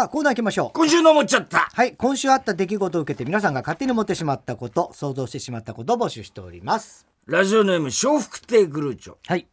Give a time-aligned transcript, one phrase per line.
[0.00, 0.70] さあコーナー行きましょう。
[0.72, 1.68] 今週の思っちゃった。
[1.74, 7.06] はい今週あった出来事を受けて皆さんが勝手に思ってしまったこと想像してしまったことを募集しております。
[7.26, 9.16] ラジオネーム笑福亭グルーチョ。
[9.26, 9.46] はい。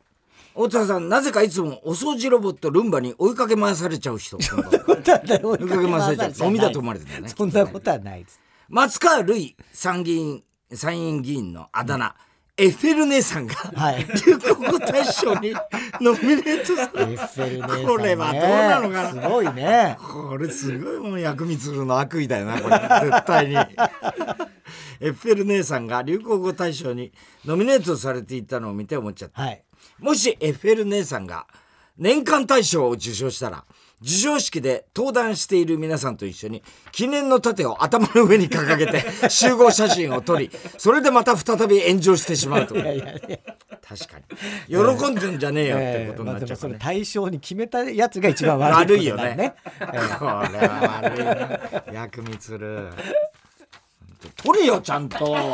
[0.55, 4.37] 大田さんなぜかいつもお掃除ロボットルンバに追いかけ回されちゃう人。
[4.37, 8.39] 追いかけ回されちゃうゴミだと思われてんだよねそんなことはないです。
[8.69, 12.15] 松川るい参議院参院議員のあだ名、
[12.59, 14.03] エッフェル姉さんが、はい。
[14.25, 15.53] 流行語大賞に
[16.01, 17.85] ノミネートされエッフェル姉さんね。
[17.85, 19.23] これはどうなのかな。
[19.23, 19.95] すごいね。
[19.99, 22.79] これすごいもう薬味つるの悪意だよなこれ。
[23.11, 23.55] 絶対に。
[23.55, 27.11] エッフェル姉さんが流行語大賞に
[27.45, 29.39] ノミネートされていたのを見て思っちゃった。
[29.39, 29.63] はい。
[29.99, 31.45] もしエッフェル姉さんが
[31.95, 33.65] 年間大賞を受賞したら
[34.01, 36.61] 授賞式で登壇している皆さんと一緒に
[36.91, 42.75] 記念の盾を頭の上に掲げて 集合写真を撮りそれでまた再び炎上してしまうと。
[42.75, 43.37] いやいやいや。
[43.81, 44.25] 確かに。
[44.67, 46.55] 喜んでんじゃねえよってことになっちゃうね。
[46.55, 49.55] それ対象に決めたやつが一番悪い悪いよね。
[49.79, 51.93] これは悪いな。
[51.93, 52.89] 薬味つる。
[54.43, 55.53] 取れよちゃんと。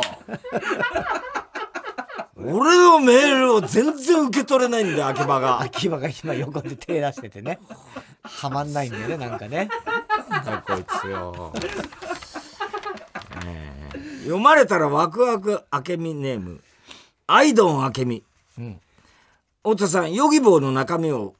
[2.36, 5.60] 俺のメールを全然受け取れないんだよ 秋葉が。
[5.60, 7.58] 秋葉が今横で手出しててね。
[8.22, 9.68] はまんないんだよねなんかね。
[10.30, 11.58] なんだこいつよ、え。
[13.92, 16.62] ー読まれたらワクワクあけみネーム。
[17.26, 18.22] アイドンあけみ、
[18.60, 18.80] ん。
[19.62, 21.34] 太田さんヨギボーの中身を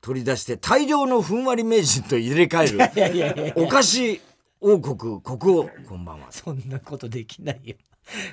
[0.00, 3.52] 取り出して大量のふんわり名人と入れ替える。
[3.56, 4.20] お菓子
[4.60, 6.26] 王国国王こんばんは。
[6.30, 7.76] そんなことできないよ。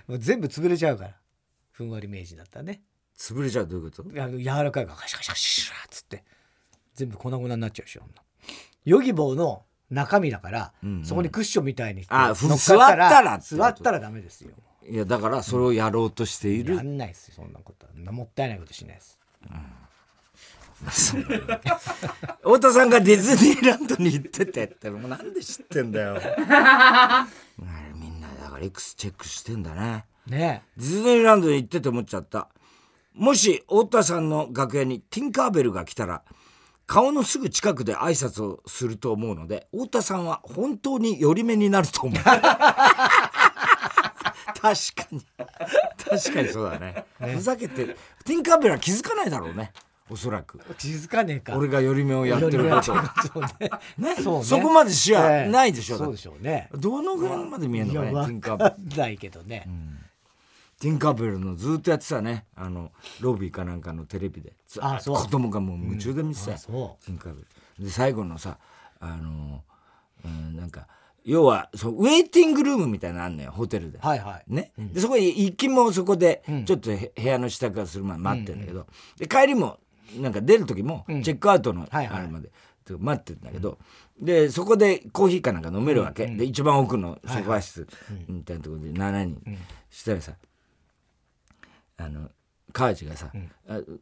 [0.07, 1.11] もう全部潰れちゃうから。
[1.71, 2.81] ふんわり名人だったらね
[3.17, 4.09] 潰れちゃうどういうこと？
[4.15, 6.23] や柔らかいからカシャカシャシュラーっつって
[6.95, 8.21] 全部粉々になっちゃうしそんな
[8.85, 14.51] ヨギボーの中身だから、うんうんそこにクッションみたいにあっ座ったら座ったらダメですよ
[14.89, 19.17] いやだからそれをやろうとしている、やんないですよそんなことはもったいないことしないです
[22.41, 26.17] 太田さんがディズニーランドに行っててってもうなんで知ってんだよ
[27.95, 32.49] みんなだから X チェックしてんだねねディズニーランドに行ってて思っちゃった
[33.15, 36.23] もし太田さんの楽屋にティンカーベルが来たら
[36.85, 42.19] 顔のすぐ近くで挨拶をすると思うので太田さんは本当に寄り目になると思う。
[42.23, 42.41] 確
[44.63, 44.73] か
[45.11, 45.21] に。
[45.97, 47.05] 確かにそうだね。
[47.19, 49.71] ふざけてティンカーベルは気づかないだろうね。
[50.09, 50.59] おそらく。
[50.77, 51.57] 気づかねえか。
[51.57, 53.01] 俺が寄り目をやってることね。
[53.97, 54.15] ね。
[54.21, 54.45] そうね。
[54.45, 56.69] そこまで視野ないでしょ、そうでしょうね。
[56.73, 58.97] どのぐらいまで見えるのかねわティンカーベル。
[58.97, 59.67] ないけどね、
[60.83, 62.45] ティンカーベルのずっとやってたね。
[62.57, 64.51] あのロビーかなんかのテレビで。
[64.67, 65.13] ずっと。
[65.13, 66.51] 子供がもう夢中で見てた。
[66.51, 67.41] よ、あそティンカーベ
[67.79, 67.85] ル。
[67.85, 68.57] で最後のさ
[68.99, 69.63] あの、
[70.25, 70.89] うん、なんか
[71.23, 74.53] 要はそうウェイティングルームみたいなのあんのよホテルで、はいはい。
[74.53, 78.85] ね、でそこに行きもそこでちょっとへ部屋の支度がするまで待ってんだけど、
[79.17, 79.79] で帰りも
[80.17, 82.21] なんか出る時もチェックアウトのあはいはい。
[82.23, 82.51] れまで
[82.99, 83.77] 待ってんだけど、
[84.19, 87.87] でそこでコーヒーかなんか飲めるわけ、で一番奥のソファ室
[88.27, 89.57] みたいなところで7人、
[89.89, 90.33] したらさ
[91.97, 92.29] あの
[92.71, 93.31] 川地がさ、
[93.67, 94.01] あう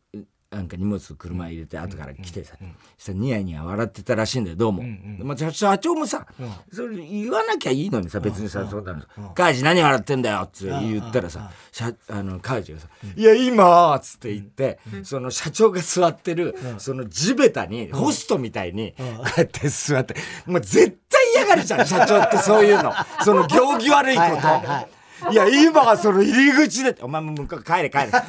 [0.51, 2.55] なんか荷物車入れて後から来てさ、
[2.97, 4.83] そしたらニヤニヤ笑ってたらしいんだよどうも、
[5.17, 6.27] でまあ、社社長もさ、
[6.73, 19.03] それ言わなきゃいいのにさ別にさ、そうなの川地何笑ってんだよ」って言ったらさ、社あの川地がさ「いや今」っつって言って、その社長が座ってる、その地べたに、ホストみたいにこ
[19.37, 20.15] うやって座って
[20.45, 22.91] もう絶対嫌がるじゃん社長ってそういうの。
[23.23, 24.27] その行儀悪いこと。
[24.27, 24.87] はいはいはい
[25.29, 28.11] いや、今がその入り口で、お前も向こう帰れ帰れ。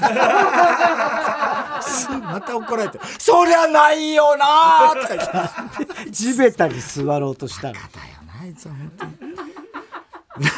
[2.20, 6.10] また怒られて、そりゃないよなーとか言って。
[6.10, 7.86] 地べたに座ろうとしたのだよ
[8.26, 9.12] な、あいつは本当に。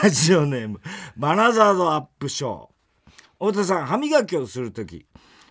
[0.03, 0.81] ラジオネーム、
[1.17, 3.47] バナザードアップショー。
[3.47, 5.07] 太田さん、歯磨きをするとき、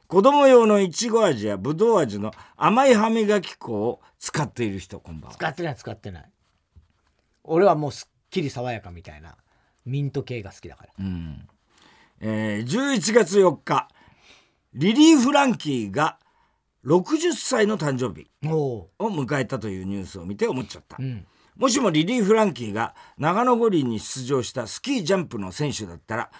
[0.08, 5.36] 子供用のいちご味やぶどう味の甘い歯磨き粉を使っている人、こんばんは。
[5.36, 6.26] 使ってない使ってない
[7.44, 9.36] 俺はもうすっきり爽やかみたいな
[9.86, 10.94] ミント系が好きだから。
[11.00, 11.48] うん。
[12.20, 13.90] えー11月4日
[14.74, 16.18] リリー・フランキーが
[16.86, 21.26] 60歳の誕生日おを迎えたというニュースを見て思っちゃった、ん。
[21.56, 26.32] もしもリリー・フランキーが長野五輪に出場したスキージャンプの選手だったら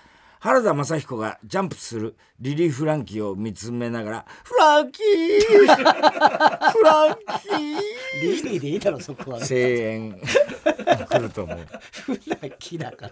[0.44, 5.40] 原田雅彦がジャンプするリリー・フランキーを見つめながら「フランキー！
[5.48, 7.80] フランキー！
[8.22, 9.56] リリーでいいだろそこは」声
[9.94, 11.68] 援来ると思う。
[11.92, 13.12] フラキだから。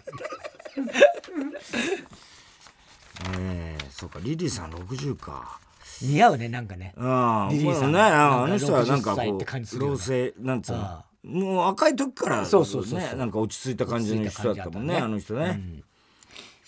[3.38, 5.58] ええそうかリリーさん60か。
[6.02, 6.94] 似合うねなんかね。
[6.98, 7.94] ああ、リリーさん。
[7.94, 10.80] ね、あの人はなんか60歳こう、老成、なんつうの？
[10.82, 11.06] あ。
[11.24, 15.62] もう赤い時から、そうそうそうね、なんか落ち着いた感じの人だったもんね、あの人ね。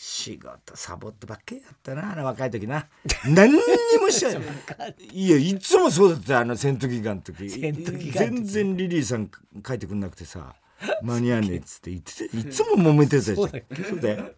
[0.06, 2.88] 仕事サボってばっかりやったなあの若い時な。
[3.26, 3.58] 何に
[4.02, 4.36] もしない。
[5.14, 7.48] いやいつもそうだったよあの戦闘機ガンの時。
[7.48, 9.32] 全然リリーさん
[9.66, 10.56] 書いてくんなくてさ
[11.02, 12.38] 間に合わねえっつって言ってた。
[12.38, 13.38] いつも揉めてたじゃん。
[13.38, 14.32] そうだよ。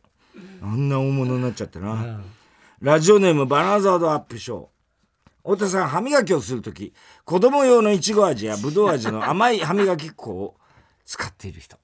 [0.62, 2.22] あんな大物になっちゃってな、
[2.82, 4.68] ラジオネームバナザードアップショー。
[5.52, 10.56] 太田さん歯磨きをする時子供用のいちご味やぶどう味の甘い歯磨き粉を
[11.06, 11.80] 使っている人。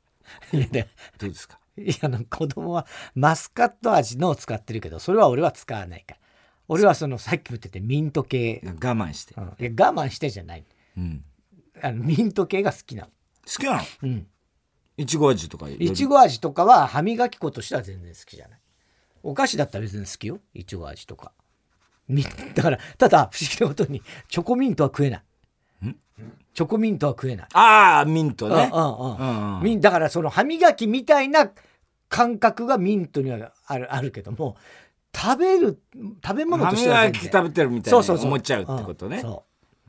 [0.51, 1.57] どうですか？
[1.85, 2.85] いや子供は
[3.15, 6.21] マスカット味のを使ってるけどそれは俺は使わないから。
[6.67, 9.33] 俺はそのさっきも言っててミント系、我慢して。
[9.37, 10.65] うん、いや我慢してじゃない。
[10.97, 11.23] うん。
[11.81, 13.07] あのミント系が好きなの。
[13.07, 13.13] 好
[13.45, 13.81] きなの？
[14.03, 14.27] うん。
[14.97, 18.59] いちご味とかいちご味とかは歯磨き粉としては全然好きじゃない。
[19.23, 20.39] お菓子だったら別に好きよ。
[20.53, 21.33] いちご味とか。
[22.07, 22.23] み
[22.55, 25.23] だからただ不思議なことにチョコミントは食えない。
[26.53, 27.47] チョコミントは食えない。
[27.53, 28.69] ああミントね。
[28.71, 31.51] うんうんうんだからその歯磨きみたいな
[32.11, 34.57] 感覚がミントにはあるあるけども
[35.15, 35.79] 食べる
[36.23, 38.27] 食べ物歯としては食べてるみたいにそうそうそう。
[38.27, 39.23] 思っちゃうってことね。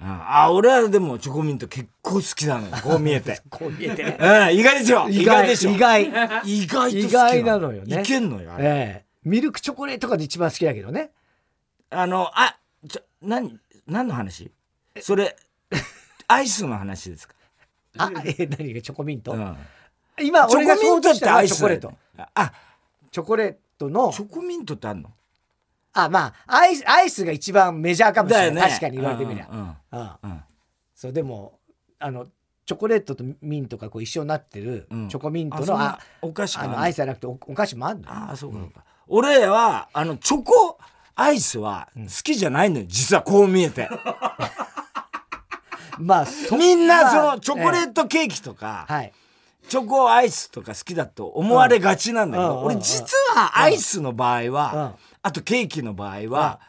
[0.01, 2.75] ああ俺はでもチョコミント結構好きなのよ。
[2.83, 3.33] こう見えて。
[3.33, 4.17] うこう見えてね。
[4.23, 5.09] うん意外でしょ？
[5.09, 5.71] 意外でしょ？
[5.73, 6.05] 意外。
[6.45, 8.01] 意外と好き意外なのよね。
[8.01, 8.65] いけんのよあれ。
[8.65, 9.05] ええ。
[9.25, 11.11] ミルクチョコレートが一番好きだけどね。
[11.91, 12.57] あのあ
[12.89, 14.51] ちょ何何の話？
[15.01, 15.37] それ
[16.29, 17.35] アイスの話ですか？
[17.99, 18.75] あえ何？
[18.75, 19.57] がチョコミント、うん。
[20.23, 21.95] 今俺がチョコミントって想像したのはアイスチョコレート
[22.35, 22.53] あ
[23.11, 24.13] チョコレートの。
[24.13, 25.11] チョコミントってあんの？
[25.95, 28.61] あまあアイスアイスが一番メジャーかもしれない、ね。
[28.63, 29.77] 確かに言われてみりゃ、うん
[30.25, 30.43] うん
[30.95, 31.59] そうでも
[31.99, 32.27] あの
[32.65, 35.09] チョコレートとミントがこう一緒になってるうん。
[35.09, 36.81] チョコミントの、あお菓子があんの？
[36.81, 38.05] アイスじゃなくておお菓子もあるの？
[38.07, 40.79] よああそうかそうか、俺はあのチョコ
[41.15, 42.85] アイスは好きじゃないのよ。
[42.89, 43.89] 実はこう見えて。
[45.99, 49.13] まあそみんなそまあのチョコレえートケーキとか、えはい
[49.69, 55.05] チョコアイスとか好きだと思われがちなんだけど、うん俺実はアイスの場合は、うん。
[55.23, 56.61] あとケーキの場合は、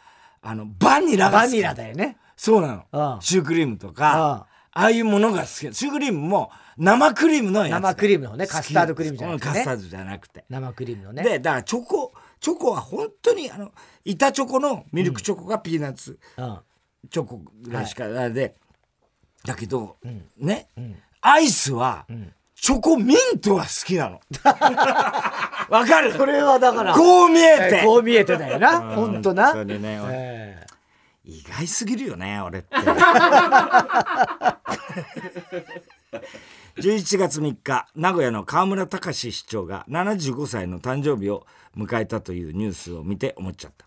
[0.41, 1.51] あのバニラが好き。
[1.51, 2.17] バニラだよね。
[2.35, 3.21] そうなの、うん。
[3.21, 5.49] シュークリームとか、ああいうものが好き。
[5.51, 7.71] シュークリームも生クリームのやつ。
[7.71, 9.51] 生クリームのねカスタードクリームじゃなくてね。
[9.51, 10.45] うんカスタードじゃなくて。
[10.49, 11.23] 生クリームのね。
[11.23, 13.71] でだからチョコチョコは本当にあの
[14.03, 16.59] 板チョコのミルクチョコがピーナッツうん。
[17.09, 18.55] チョコぐらいしか、あれで
[19.45, 20.23] だけど、ん。
[20.37, 20.95] ね、ん。
[21.21, 24.21] アイスは、んチョコミントが好きなの。
[25.69, 26.13] わかる。
[26.17, 26.93] これはだから。
[26.93, 28.79] こう見えて、こう見えてだよな。
[28.95, 29.99] 本当な、本当にね。
[30.01, 30.65] え
[31.25, 31.29] え。
[31.29, 32.73] 意外すぎるよね俺って。
[36.79, 41.45] 11月3日名古屋の河村隆市長が75歳の誕生日を
[41.77, 43.85] 迎えたというニュースを見て思っちゃった、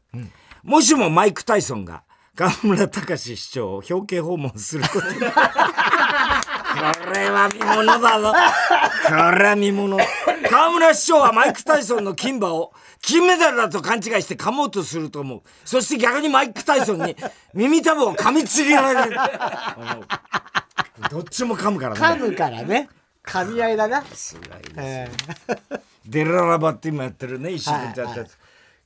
[0.62, 2.02] もしもマイク・タイソンが
[2.34, 5.26] 河村隆市長を表敬訪問することにこ
[7.12, 8.32] れは見ものだぞ。
[9.08, 9.98] これは見もの。
[10.48, 15.42] 河村市長はマイク・タイソンの金馬を金メダルだと勘違いして噛もうとすると思う。
[15.64, 17.16] そして逆にマイク・タイソンに
[17.54, 19.16] 耳たぶを噛みちぎられる。
[21.10, 22.00] どっちも噛むからね。
[22.00, 22.88] 噛むからね。
[23.26, 25.10] 噛み合いだな、すごいですえ
[26.06, 28.38] デララバって今やってるね石井君とやったやつ、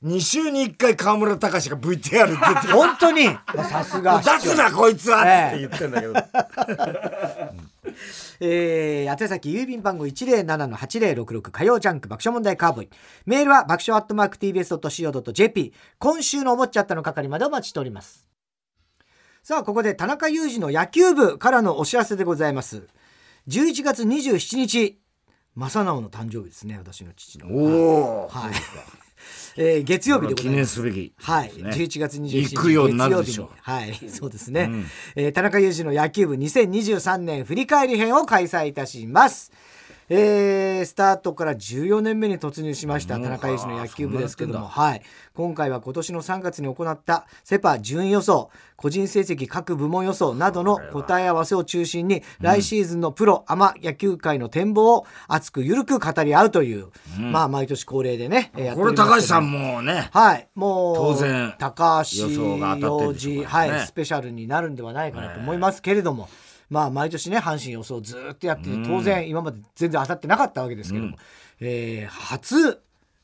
[0.03, 2.21] 2週に1回河村隆が VTR 出て
[2.69, 3.27] え本当に。
[3.69, 4.19] さすが。
[4.19, 6.13] 出すなこいつはええって言ってんだけど、
[8.39, 12.89] えー、宛先郵便番号107-8066火曜ジャンク爆笑問題カーボーイ。
[13.25, 18.27] メールは爆笑アットマーク TBS.CO.JP 今週の思っちゃったの係までお待ちしております。
[19.43, 22.87] さあここで田中裕二の野球部からのお知らせでございます。
[23.47, 25.01] 11月27日
[25.55, 27.47] 正直の誕生日ですね私の父の。
[27.47, 28.53] おお、はい、
[29.57, 30.55] えー、月曜日でござ記います。
[30.55, 33.49] 念すべきはい、ですね11月27日行くようになるでしょう。
[33.61, 34.65] はい、 そうですね。
[34.65, 34.85] ん。
[35.15, 39.51] えー田中裕二の野球部2023年振り返り編を開催いたします。
[40.13, 43.23] えースタートから14年目に突入しましたうん。
[43.23, 45.01] 田中裕二の野球部ですけども、はい、
[45.33, 56.87] 今回は今年の3月に行ったセ・パ順位予想個人成績各部門予想などの答え合わせを中心に来シーズンのプロアマ野球界の展望を熱く緩く語り合うという、
[57.17, 63.17] まあ毎年恒例でね、えーやってこれ高橋さんもねはい、もう当然高橋予想が当ね。
[63.17, 66.27] 二はい、スペシャルになるんではないかなと思いますけれども、
[66.71, 71.17] まあ毎年ね阪神予想ずっとやってて当然今まで全然当たってなかったわけですけども、
[71.59, 72.81] えー初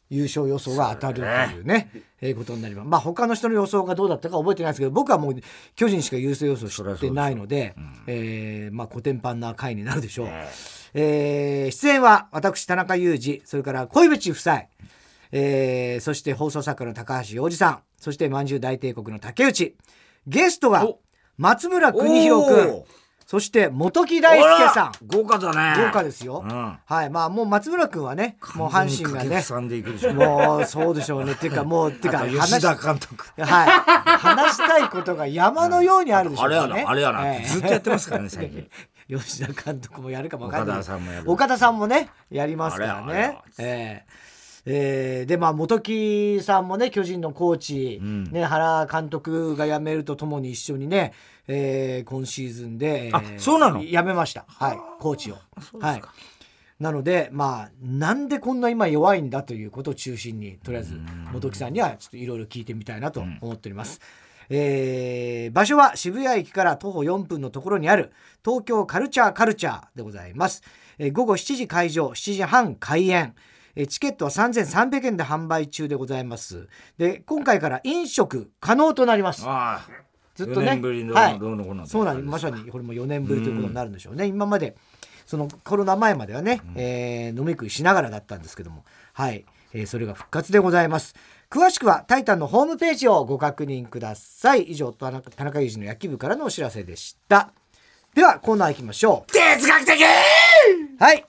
[0.09, 1.89] 優勝予想が当たるというね
[2.21, 2.87] えーことになります。
[2.87, 5.35] まあ他の人の予想がどうだったか覚えてないですけど僕はもう
[5.75, 7.73] 巨人しか優勝予想してないので、
[8.05, 10.27] えーまあ古典版な回になるでしょう。
[10.93, 11.67] え。
[11.69, 14.63] ー出演は私田中裕二それから小渕夫妻
[15.31, 19.75] えーそして放送作家の高橋洋二さんそしてまんじゅう大帝国の竹内。
[20.25, 20.99] ゲストがお。
[21.37, 22.83] 松村邦弘君
[23.27, 24.91] そして本木大輔さん。
[25.05, 25.83] 豪華だね。
[25.83, 26.79] 豪華ですよ、うん。
[26.85, 29.43] はいまあもう松村君はねもう阪神がね
[30.15, 31.33] もうそうでしょうね。
[31.33, 33.25] っていうかもうっ ていうか吉田監督。
[33.41, 33.69] はい。
[34.17, 37.33] 話したいことが山のようにあるでしょあれうからねやなあれやな。
[37.33, 38.69] ええずっとやってますからね最近。
[39.19, 40.77] 吉田監督もやるかもわかんない。
[40.77, 41.29] 岡田さんもやる。
[41.29, 43.01] 岡田さんもねやりますからね。
[43.03, 44.05] あれあれええ。
[44.69, 51.13] えーでまあ本木さんもね巨人のコーチ、ね、原監督が辞めるとともに一緒にね、
[51.47, 53.83] えー今シーズンで、えーあそうなの？
[53.83, 55.37] 辞めましたはいコーチを
[55.79, 56.01] はい
[56.79, 60.99] なのでまあなんでこんな今弱いんだということを中心にとりあえず
[61.31, 63.99] 本木さんにはちょっといろいろ聞いてみたいなと思っております。
[64.49, 68.11] えー場所は渋谷駅から徒歩4分のところにある
[68.45, 70.61] 東京カルチャーカルチャーでございます。
[70.99, 73.33] えー午後7時開場、7時半開演。
[73.75, 76.67] えーチケットは3300円で販売中でございます。
[76.97, 79.45] で、今回から飲食可能となります。
[80.37, 81.39] ずっとね4年ぶりのはい。
[81.87, 84.75] そうなんまさにこれも4年ぶりということになるんでしょうね、今まで
[85.25, 88.85] そのコロナ前まではね、えー飲み食いしながらだったんですけども。
[89.13, 91.15] はい、えーそれが復活でございます。
[91.49, 94.63] 詳しくは「タイタン」のホームページをご確認ください。
[94.63, 97.51] 以上田中田中裕二の野球部からのお知らせでした。
[98.13, 99.31] ではコーナー行きましょう。
[99.31, 100.03] 哲学的！
[100.99, 101.25] はい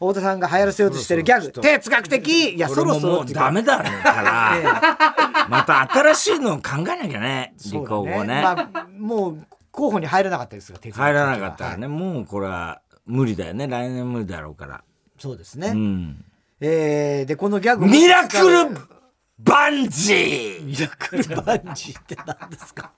[0.00, 1.52] 太田さんが流行らせようとしてるギャグ。
[1.52, 2.54] 哲学的。
[2.54, 5.46] いやそろももうダそろっていうかメだねから。
[5.48, 8.42] また新しいのを考えなきゃね立そうだ候補ね。
[8.42, 11.04] まあ、もう候補に入らなかったですが哲学的は。
[11.06, 13.68] 入らなかったらはいねもうこれは無理だよね。
[13.68, 14.82] 来年無理だろうから。
[15.18, 16.24] そうですね、うん。
[16.60, 18.78] えーでこのギャグをミラクル
[19.38, 20.64] バンジー。
[20.64, 22.92] ミラクルバンジーって何ですか？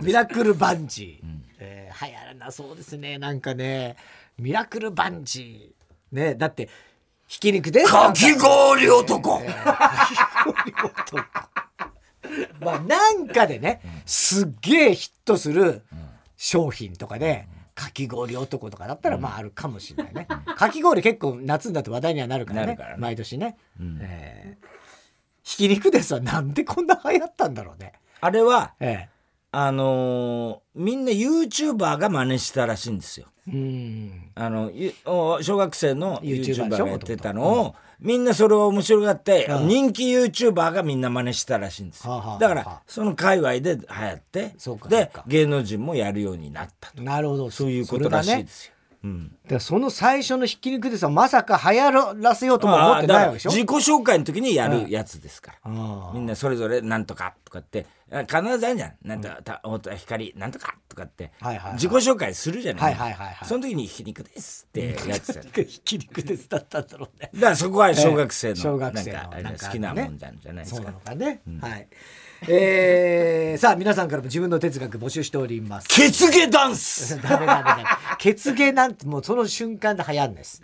[0.00, 1.28] ミラクルバンジー、
[1.60, 3.96] えー流行らなそうですねなんかね。
[4.38, 5.81] ミラクルバンジー
[6.12, 6.34] ね。
[6.34, 6.68] だって
[7.26, 9.42] ひき肉ですか き氷男。
[12.60, 15.82] まあなんかでねすっげえヒットする
[16.36, 20.26] 商品とかで、かき氷男とかだったらまああるかもしれないね、
[20.56, 22.76] かき氷結構夏になって話題にはなるからね。
[22.76, 22.78] ね。
[22.98, 23.56] 毎年ね、
[24.00, 24.66] えー。
[25.42, 26.20] ひき肉ですわ。
[26.20, 27.92] なんでこんな流行ったんだろうね。
[28.20, 29.08] あれはえ
[29.54, 33.26] あのーみんな YouTuber が真似したらしいんですよ。
[33.46, 34.30] えうん。
[34.34, 34.70] あの
[35.42, 39.68] 小学生の YouTuber がやってたのをみんなそれを面白がってうん。
[39.68, 44.54] 人気 YouTuber がみんな真似したらしいんですはあはあはあよだからその界隈で流行って
[44.88, 47.02] でか芸能人もやるようになったと。
[47.02, 47.50] なるほど。
[47.50, 48.71] そういうことらしいねですよ。
[49.04, 49.28] うん。
[49.44, 53.50] だからその最初のひき肉ですはまさか流行らせようとも思ってないわけでしょ？
[53.50, 58.94] 自己紹介の時にやるやつですから、あみんなそれぞれなんとかとかってあ必ずあるじゃん。
[59.02, 61.32] なんとか、た太田光なんとかとかって、
[61.74, 67.30] 自己紹介するじゃない,、はいはいその時に「ひき肉です」ってやってたよーひき肉ですだったんだろうね。
[67.34, 69.00] だからそこは小学生の、なんか
[69.66, 70.76] 好きなねもんじゃんじゃないですか。
[70.76, 71.88] そうなのかね、はい
[72.48, 75.88] えー、さあ皆さんからも自分の哲学募集しております。
[75.88, 77.20] 血毛ダンス。
[77.22, 77.84] ダメダメダメ。
[78.18, 80.60] 血毛なんてもうその瞬間で流行んです。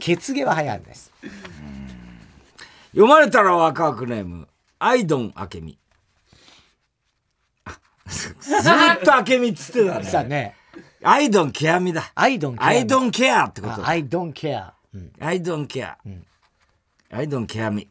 [0.00, 1.12] 血毛は流行んです。
[2.90, 4.48] 読まれたらワクワクネーム。
[4.78, 5.78] アイドン明美
[7.64, 8.34] あずっ
[9.04, 10.04] と明美っつってたね。
[10.04, 10.56] さあね。
[11.04, 12.10] アイドンケアミだ。
[12.14, 13.82] アイドンケアアイドンケアってこと。
[13.82, 15.94] だ I don't care、うん、I don't care、
[17.10, 17.88] I don't care me、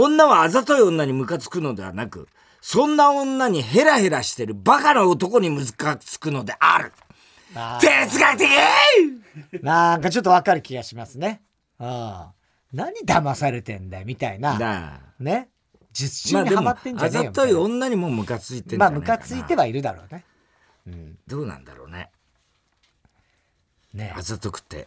[0.00, 2.28] 女はあざとい女にムカつくのではなく
[2.60, 6.92] そんな女にヘラヘラしてるバカな男にムカつくのである。
[7.54, 11.42] あ哲学的ーなんかちょっとわかる気がしますね。
[11.78, 12.32] ああ
[12.72, 14.56] 何騙されてんだよみたいな。
[14.56, 15.48] だね。
[15.92, 20.24] 術中にはまってんじゃあねえよざとい女にもムカついてんまあムカついてはいるだろうね。
[21.26, 22.10] どうなんだろうね。
[23.94, 24.14] ね。
[24.16, 24.86] あざとくて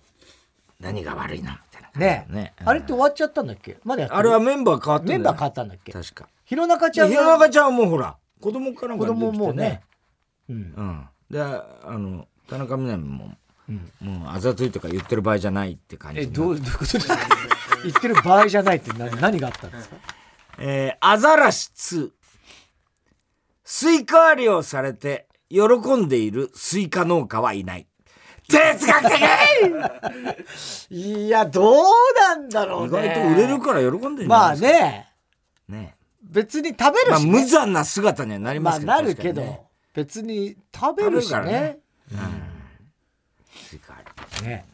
[0.80, 1.62] 何が悪いな
[1.96, 2.54] ねね。
[2.64, 3.78] あれって終わっちゃったんだっけ？
[3.84, 4.20] まだやってる？
[4.20, 5.92] あれはメンバー変わったんだよメンバー変わったんだっけ？
[5.92, 6.28] 確か。
[6.46, 9.82] 弘中ちゃんが弘中ちゃんはもうほら子供から子供もうね。
[10.50, 10.56] うん。
[10.56, 11.08] うん。
[11.30, 11.64] であ
[11.98, 13.38] の田中みな実も、
[14.02, 17.18] もうあざといとか言ってる場合じゃないって感じえどうどういうことですか？
[17.84, 19.96] 言ってる場合じゃないって何何があったんですか？
[20.60, 22.12] えーアザラシに
[23.64, 25.62] スイカ割りをされて喜
[25.96, 27.88] んでいるスイカ農家はいない
[28.52, 29.20] 哲学的
[30.90, 31.84] いやどう
[32.20, 32.88] なんだろうね。
[32.88, 35.08] 意外と売れるから喜んでるまあね。
[35.68, 35.96] ね。
[36.22, 37.32] 別に食べまあるし、ね。
[37.32, 39.62] 無残な姿にはなりまあますけど、なるけど、ね
[39.94, 41.42] 別に食べるしね。
[41.42, 41.80] ね。
[43.70, 44.06] スイカ割
[44.42, 44.66] りね。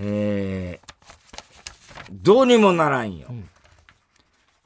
[0.00, 0.88] えー
[2.10, 3.28] どうにもならんよ、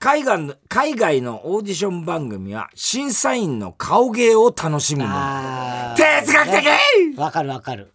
[0.03, 5.15] 海外の海外のオーディション番組は審査員の顔芸を楽しむもの。
[5.97, 6.81] 哲学的、ね
[7.17, 7.93] わかるわかる。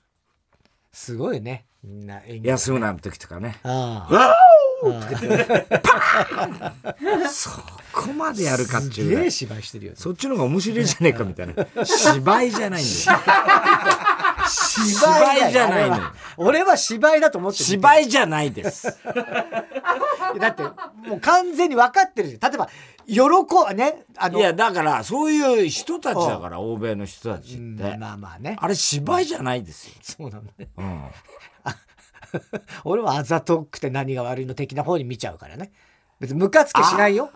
[0.93, 1.65] すごいね。
[1.83, 3.59] みんな演技安村の時とかね。
[3.61, 5.81] あ「わー!」とか言って。
[5.83, 7.29] パーン！
[7.29, 7.49] そ
[7.91, 9.29] こまでやるかっちゅうぐらい。
[9.29, 9.97] すげえ芝居してるよね。
[9.99, 11.85] そっちの方が面白いじゃねえかみたいな。
[11.85, 13.19] 芝居じゃないんだよ
[14.47, 16.03] 芝居じゃないのよ。
[16.37, 17.65] 俺は芝居だと思ってる。
[17.65, 18.87] 芝居じゃないです。
[20.39, 20.63] だって
[21.07, 22.51] もう完全に分かってるじゃん。
[22.51, 22.69] 例えば
[23.07, 28.57] 喜ぶねあのいやだからそういう人たちだから欧米の人たちっうんてまあまあね。
[28.59, 30.67] あれ芝居じゃないですよ、そうなのね。
[30.77, 31.03] うん、
[32.85, 35.71] 俺はあざとくて何が悪いの的な方に見ちゃうからね。
[36.19, 37.29] 別にムカつけしないよ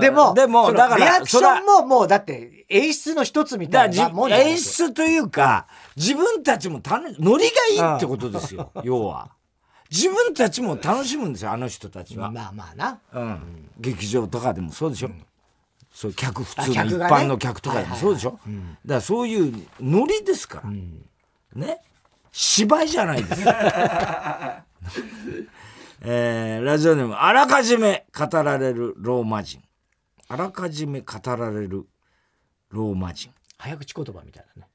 [0.00, 7.44] でもでもそのだからリアクションももうだって演出の一つみたいなもん演出というか自分たちも楽しノリ
[7.76, 9.30] がいいってことですよ要は。
[9.90, 12.98] 自分たちも楽しむんですよあの人たちは、まあまあな。
[13.12, 15.10] うん、劇場とかでもそうでしょ、
[15.92, 18.42] そういう客普通の一般の客とかでもそうでしょ、だか
[18.86, 20.70] らそういうノリですから、
[21.60, 21.80] ね。
[22.32, 23.42] 芝居じゃないです。
[26.06, 29.62] えーラジオネームあらかじめ語られるローマ人
[30.34, 31.86] あらかじめ語られる
[32.70, 33.30] ローマ人。
[33.56, 34.68] 早口言葉みたいなね。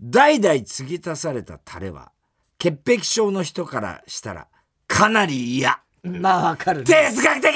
[0.00, 2.10] 代々継ぎ足されたタレは
[2.56, 4.48] 潔癖症の人からしたら
[4.86, 5.78] かなり嫌。
[6.02, 6.86] まあわかるね。
[6.86, 7.54] 哲学的！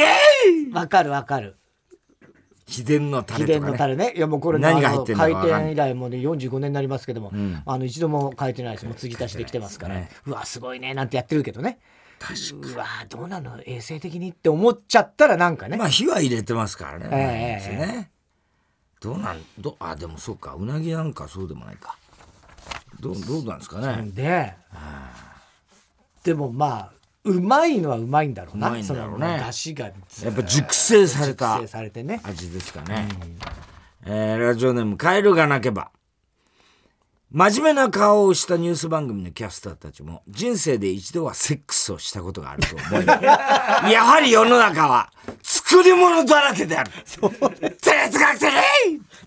[0.74, 1.56] わかるわかる。
[2.66, 3.72] 秘伝のタ秘伝レとかね。
[3.72, 4.12] のタレね。
[4.14, 7.32] いやもうこれ何が入ってんだかあの開店以来もうね45年になりますけども、
[7.64, 8.84] あの一度も変えてないです。
[8.84, 10.10] もう継ぎ足しできてますから、ね。
[10.26, 11.78] うわすごいねなんてやってるけどね
[12.62, 13.61] うわどうなの？
[13.64, 17.08] 衛生的にって思っちゃったらなんかね、まあ火は入れてますからね。
[17.12, 18.11] ええ毎日ね
[19.00, 21.96] どうなんどあでもそうかうなぎなんかそうでもないか。
[23.00, 24.11] どうどうなんですかね。
[24.12, 24.54] で
[26.25, 26.92] でもまあ
[27.25, 33.08] うまいのはうまいんだろうなうまいんだろうねがずやっぱ熟成された熟成されてね味ですかね。
[34.04, 35.90] えーラジオネームカエルが鳴けば。
[37.33, 43.06] 真面目な顔をしたニュース番組のキャスターたちも人生で一度はセックスをしたことがあると思い
[43.92, 45.11] やはり世の中は
[45.42, 46.90] 作り物だらけである。
[47.04, 48.49] 哲学的。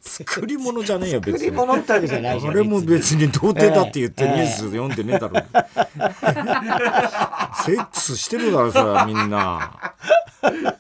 [0.02, 1.40] 作り物じゃねえよ別に。
[1.40, 4.30] 作り物ってわけじゃないじゃん俺も別に童貞だって言ってええ。
[4.32, 5.36] ニュース読んでねえだろ。
[7.66, 9.94] セックスしてるだろ、それはみんな。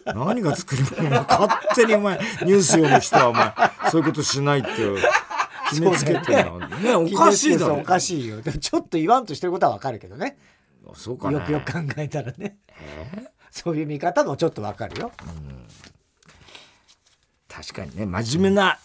[0.05, 1.10] 何が作り物？
[1.10, 3.53] 勝手にお前、ニュース読む人はお前、
[3.91, 4.69] そういうことしないって
[5.69, 6.60] 決めつけてるの。
[6.60, 7.75] ね、おかしいだろ。
[7.75, 7.84] お。
[7.84, 8.41] かしいよ。
[8.41, 10.38] でもちょっと言わんとしてることはわかるけどね。
[10.93, 11.36] そうかね。
[11.36, 12.58] よくよく考えたらね。
[13.51, 15.12] そういう見方もちょっとわかるよ。
[17.47, 18.79] 確かにね、真面目な、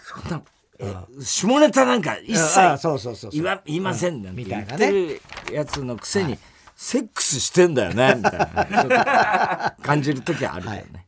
[0.00, 0.42] そんな、
[0.78, 2.88] え下ネタなんか一切
[3.66, 4.86] 言いませんなんてみたいなね。
[4.86, 5.20] てる
[5.52, 6.38] やつのくせに、
[6.74, 11.06] セックスしてんだよねみたいな 感じる時はあるけどね、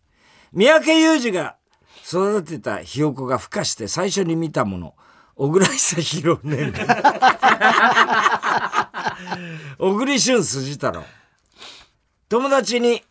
[0.53, 1.57] 三宅裕二が
[2.07, 4.95] 育てたひよこが孵化して最初に見たもの。
[5.37, 6.73] 小倉久弘ね。
[9.79, 11.03] 小栗旬筋太郎。
[12.29, 13.03] 友達に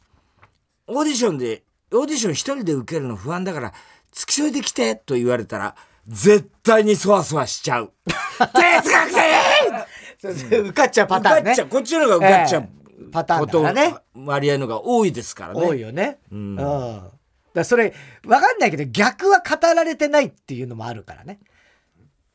[0.88, 3.73] オーディションでオーディション一人で受けるの不安だから
[4.12, 5.75] 付き添いで来てと言われたら
[6.08, 7.91] 絶対にそわそわしちゃう。
[8.38, 9.12] 哲学
[10.21, 11.56] 的受かっちゃうパターンね。
[11.69, 13.06] こっちの方が受かっちゃう、ええ。
[13.12, 13.95] パターンだからね。
[14.15, 15.62] 割合のが多いですからね。
[15.62, 16.19] 多いよね。
[16.32, 16.56] うん、
[17.54, 17.94] だそれ
[18.26, 21.39] わかんないけど逆は語られてないっていうのもあるからね。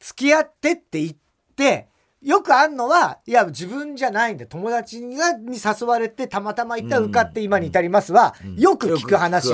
[0.01, 1.17] 付き合ってって言っ
[1.57, 1.89] て
[2.23, 9.49] よくあんのはいや自分じゃないんで友達がに誘われてたまたま行ったら受かって今に至りますは、よく聞く話。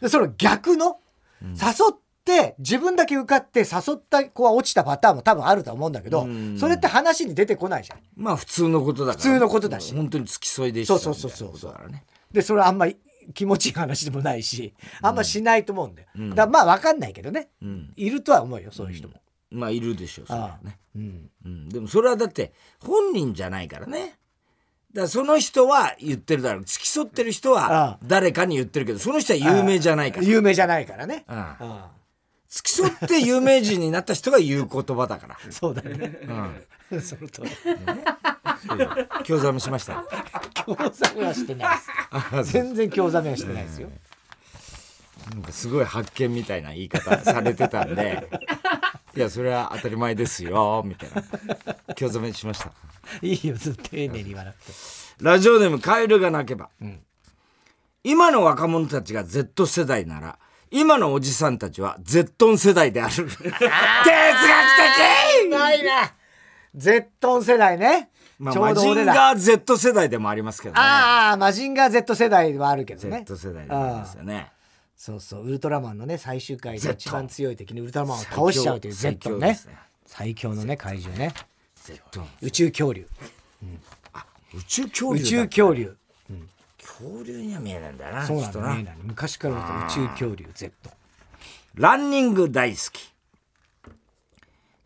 [0.00, 0.98] でその逆の、
[1.42, 1.46] 誘
[1.92, 6.58] って自分だけ受かって誘った子は落ちたパターンも多分あると思うんだけど、うん。
[6.58, 8.00] それって話に出てこないじゃん。
[8.16, 9.22] まあ普通のことだから。
[9.22, 11.76] 普通のことだし本当に付き添いでしたそうそうそうそう。
[12.32, 12.96] でそれあんまり
[13.34, 17.92] 気持ちいい話でもないしあんましないと思うんだよ、だからまあ分かんないけどね、ん。
[17.96, 19.14] いるとは思うよそういう人も、
[19.50, 20.78] まあいるでしょうそれはね。
[20.96, 24.18] うん、うん、でもそれはだって本人じゃないからね。
[24.92, 26.64] だからその人は言ってるだろう。
[26.64, 30.26] 付き添ってる人は誰かに言ってるけどその人は有名じゃないから。
[30.26, 31.64] 有名じゃないからね、ああ。
[31.64, 32.00] あ
[32.50, 36.18] 付き添って有名人になった人が言う言葉だから、あ そうだね。
[36.90, 37.50] うん、 その通り
[39.24, 40.04] 興ざめしました。
[40.54, 41.76] 興ざめはしてない
[42.38, 42.52] です。
[42.52, 43.88] 全然興ざめはしてないですよ、
[45.32, 48.28] なんかすごい発見みたいな言い方されてたんで。
[49.16, 51.24] いやそれは当たり前ですよみたいな。
[51.94, 52.70] 興ざめしました。
[53.22, 54.72] いいよずっと丁寧に言わなくて。
[55.20, 56.70] ラジオネームカエルが鳴けば、
[58.04, 60.38] 今の若者たちが Z 世代なら
[60.70, 63.14] 今のおじさんたちは Z 世代である。
[63.14, 63.50] 哲学的！
[65.50, 66.14] ないな。
[66.72, 70.80] ゼットン世代ね、まあ、ちょうマジンガー Z 世代でもありますけどね。
[70.80, 73.22] ああマジンガー Z 世代はあるけどね。
[73.26, 74.50] Z 世代でもありますよね。
[74.96, 75.46] そうそう。
[75.46, 79.78] ウルトラマンのね最終回で一番強い敵にウルトラマンを倒しちゃうという Z ね最強ですね。
[80.06, 81.34] 最強のね怪獣ね。
[81.84, 82.00] Z
[82.40, 83.06] 宇宙恐竜。
[84.54, 85.96] 宇宙恐竜宇宙恐竜、
[86.30, 86.48] うん。
[86.78, 88.68] 恐竜には見えないんだよなそうなんきっとな。
[88.68, 90.72] だね昔から宇宙恐竜 Z
[91.74, 93.12] ランニング大好き。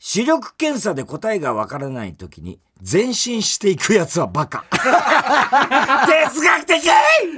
[0.00, 4.64] 視力検査で答えがわからない時に前進していくやつはバカ。
[4.72, 6.86] 哲学的！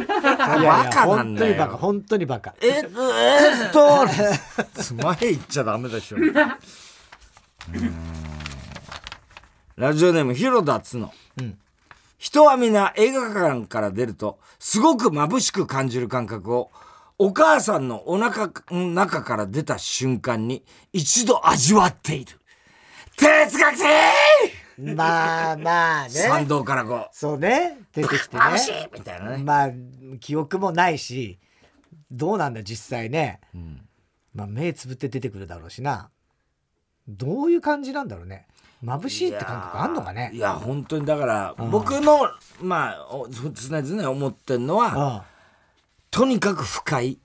[0.08, 2.54] バやカなんだ本当にバカよ本当にバカ。
[2.60, 4.06] ええっと
[4.94, 6.16] 前行っちゃダメでしょ。
[6.16, 6.20] う
[9.76, 11.12] ラジオネーム広田つの、
[12.16, 16.70] 人は皆映画館から出るとすごく眩しく感じる感覚を
[17.18, 22.40] お母さんのお腹の中から出た瞬間に一度味わっている。
[23.16, 27.08] 哲学的まあまあ参ね道からこう。
[27.12, 27.78] そうね。
[27.92, 29.38] 出てきて眩しいねみたいなね。
[29.42, 29.70] まあ
[30.20, 31.38] 記憶もないし
[32.10, 33.40] どうなんだ実際ね、
[34.34, 36.10] まあ目つぶって出てくるだろうしな。
[37.08, 38.46] どういう感じなんだろうね。
[38.84, 40.30] 眩しいって感覚あんのかね。
[40.34, 42.28] いや本当にだから僕の
[42.60, 45.24] まあお常々思ってるのはあ
[46.10, 47.18] とにかく深い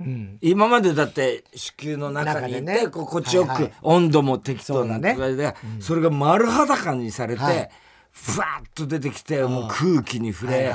[0.00, 0.38] うん。
[0.40, 5.16] 今までだって子宮の中にいて、心地よく、温度も適当なね。
[5.80, 7.70] そ,、れが丸裸にされて、はい。
[8.16, 10.74] ふわっと出てきてもう空気に触れ、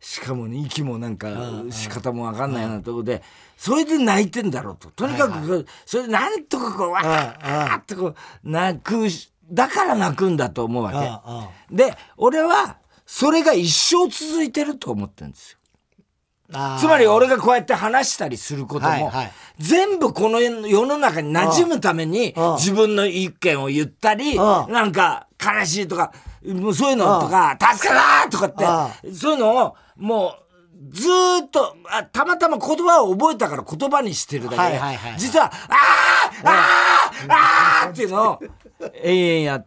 [0.00, 3.22] しかもね息もなんか仕方も分かんないようなところで
[3.56, 4.90] それで泣いてんだろうと。
[4.90, 11.74] とにかくそれでなんとかこうわーっとこう泣くしだから泣くんだと思うわけ。
[11.74, 15.58] で俺はそれが一生続いてると思ってるんですよ。
[16.52, 19.32] ああつまり俺がこうやって話したりすることも、はいはい。
[19.58, 22.54] 全部この世の中に馴染むためにうん。
[22.56, 24.72] 自分の意見を言ったり、うん。
[24.72, 26.12] なんか悲しいとか、
[26.46, 30.44] もうそういうのとか、助かるとかって、そういうのをもう
[30.90, 35.20] ずーっとあたまたま言葉を覚えたから言葉にしてるだけで、はいはいはいはい。
[35.20, 35.52] 実は、あー
[36.44, 38.40] あーあーっていうのを
[39.02, 39.64] 永遠や、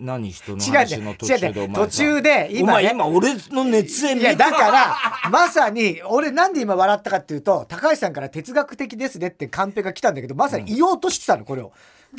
[0.00, 2.62] 何人の違う話の途中でお前さ違う途中で今ね。
[2.62, 4.96] お前今俺の熱演いや、だから、
[5.30, 11.72] まさに、俺なんで今笑ったかっていうと、高橋さんから哲学的ですねってカンペが来たんだけど、まさに言おうとしてたの、これを。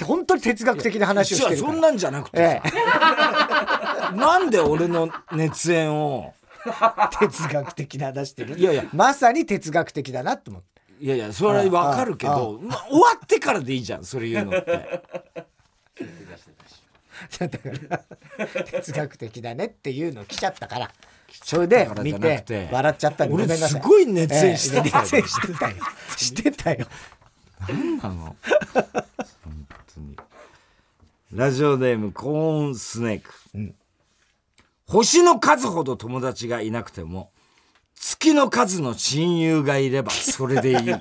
[0.03, 1.69] 本当に哲学的な話をしてるから。
[1.69, 6.33] 違うそんなんじゃなくてえさ、 なんで俺の熱演を。
[6.67, 6.71] え、
[7.27, 8.59] 哲学的な話してる。
[8.59, 8.83] いやいや。
[8.93, 10.79] まさに哲学的だなと思って。
[11.01, 15.01] いやいやそれはわかるけど、まあ、終わってからでいいじゃんそれ言うのって
[17.39, 20.91] だから、哲学的だねっていうの来ちゃったから。
[21.43, 23.81] それで見てて笑っちゃったんでご俺めんなさい。
[23.81, 25.75] すごい熱演してたよええ熱演してたよ。
[26.17, 26.87] してたよ。
[27.67, 28.35] 何なの？
[29.43, 30.17] 本当に
[31.31, 33.75] ラジオネームコーンスネーク、
[34.87, 37.31] 星の数ほど友達がいなくても
[37.93, 40.91] 月の数の親友がいればそれでいい 哲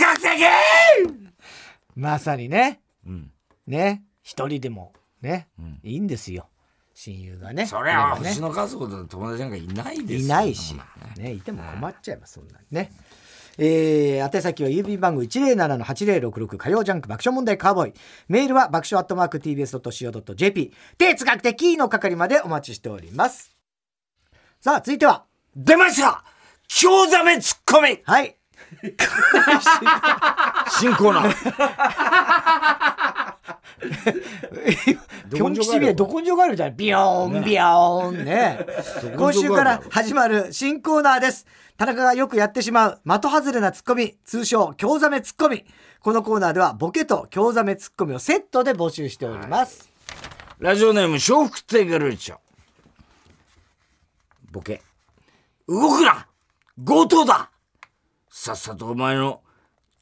[0.00, 0.28] 学的
[1.94, 2.80] まさにね。
[3.08, 3.30] ん
[3.66, 4.02] ね。
[4.28, 5.48] 一人でもね、
[5.82, 6.50] いいんですよ。
[6.92, 7.64] 親友がね。
[7.64, 10.74] そりゃ星の数ほどの友達なんかいないですよいないし、
[11.16, 12.92] ね、いても困っちゃいます、そんなにね。
[13.56, 17.94] えー、宛先は郵便番号107-8066火曜ジャンク爆笑問題カーボーイ。
[18.28, 20.74] メールは爆笑アットマーク tbs.co.jp。
[20.98, 23.56] 哲学的の係までお待ちしております。
[24.60, 25.24] さあ、続いては、
[25.56, 26.22] 出ました
[26.68, 28.36] 興ざめツッコミはい。
[30.78, 33.07] 新コーナー
[35.34, 36.76] ぴょん吉ビエど根性ガエルみたいな。
[36.76, 38.66] ビヨーン、ビヨーンね。
[39.16, 41.46] 今週から始まる新コーナーです。
[41.76, 45.64] 田中がよくやってしまう的外れなツッコミ、通称、興ざめツッコミ。
[46.00, 49.90] このコーナーではボケと京ザメツッコミをセットで募集しております。
[50.58, 52.36] ラジオネーム笑福亭ガルーチョ
[54.50, 54.82] ボケ
[55.68, 56.26] 動くな
[56.84, 57.50] 強盗だ
[58.28, 59.42] さっさとお前の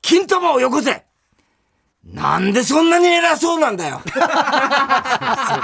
[0.00, 1.05] 金玉をよこせ
[2.12, 4.00] なんでそんなに偉そうなんだよ。
[4.06, 4.10] そ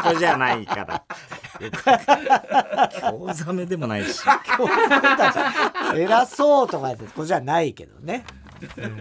[0.02, 1.04] こじゃないから。
[3.00, 4.20] 京ザメでもないし。
[5.94, 8.24] 偉そうとかやって、ここじゃないけどね。
[8.76, 8.96] なん。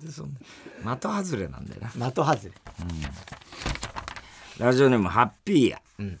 [0.00, 0.36] でそん
[0.84, 2.10] な的外れなんだよな。
[2.12, 2.52] 的外れ。
[4.58, 6.18] ラジオネームハッピーや、えー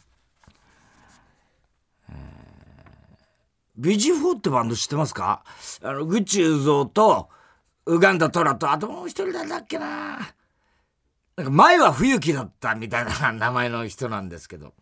[3.78, 5.44] ビジフォーってバンド知ってますか？
[5.82, 7.28] あのグッチ雄三と
[7.86, 10.18] ウガンダトラとあともう一人誰だっけな
[11.36, 14.74] なんか前は冬木だったみたいな名前の人なんですけど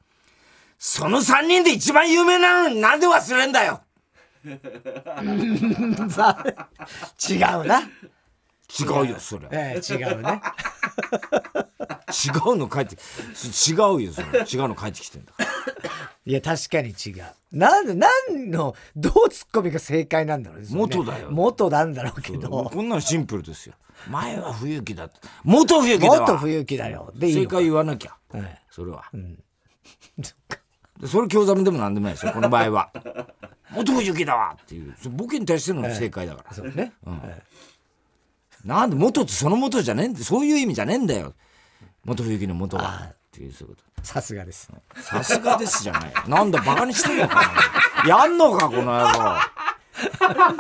[0.79, 3.83] その3人で一番有名なのになんで忘れんだよ
[4.45, 4.59] 違う
[7.65, 7.81] な。
[8.79, 10.41] 違うよそれええ違うね。
[12.09, 15.33] 違うの書いて違うよそれ違うの書いてきてんだ。
[16.27, 17.25] いや、確かに違う。
[17.53, 20.67] なんで、何の、どうツッコミが正解なんだろうね。
[20.71, 21.31] 元だよ。
[21.31, 22.71] 元なんだろうけど。
[22.73, 23.75] こんなのシンプルですよ。
[24.09, 25.05] 前は冬木だ。
[25.05, 26.21] って元冬木だわ。
[26.21, 27.13] 元冬木だよ。
[27.15, 28.17] でいい正解言わなきゃ。
[28.33, 29.05] はいそれは、
[30.99, 32.91] でそれ興ざめでもなんでもないですよこの場合は。
[33.71, 34.95] 元冬雪だわっていう。
[35.11, 36.93] ボケに対しての正解だから、そうね、
[38.65, 41.35] なんで元ってその元じゃねえんだそういう意味じゃねえんだよ
[42.05, 46.13] 元冬雪の元はっていうそういうことさすがですさすがですじゃない。
[46.29, 47.29] なんだ、バカにしてんの？
[47.29, 47.37] か
[48.05, 48.09] な。
[48.09, 49.01] やんのか、この野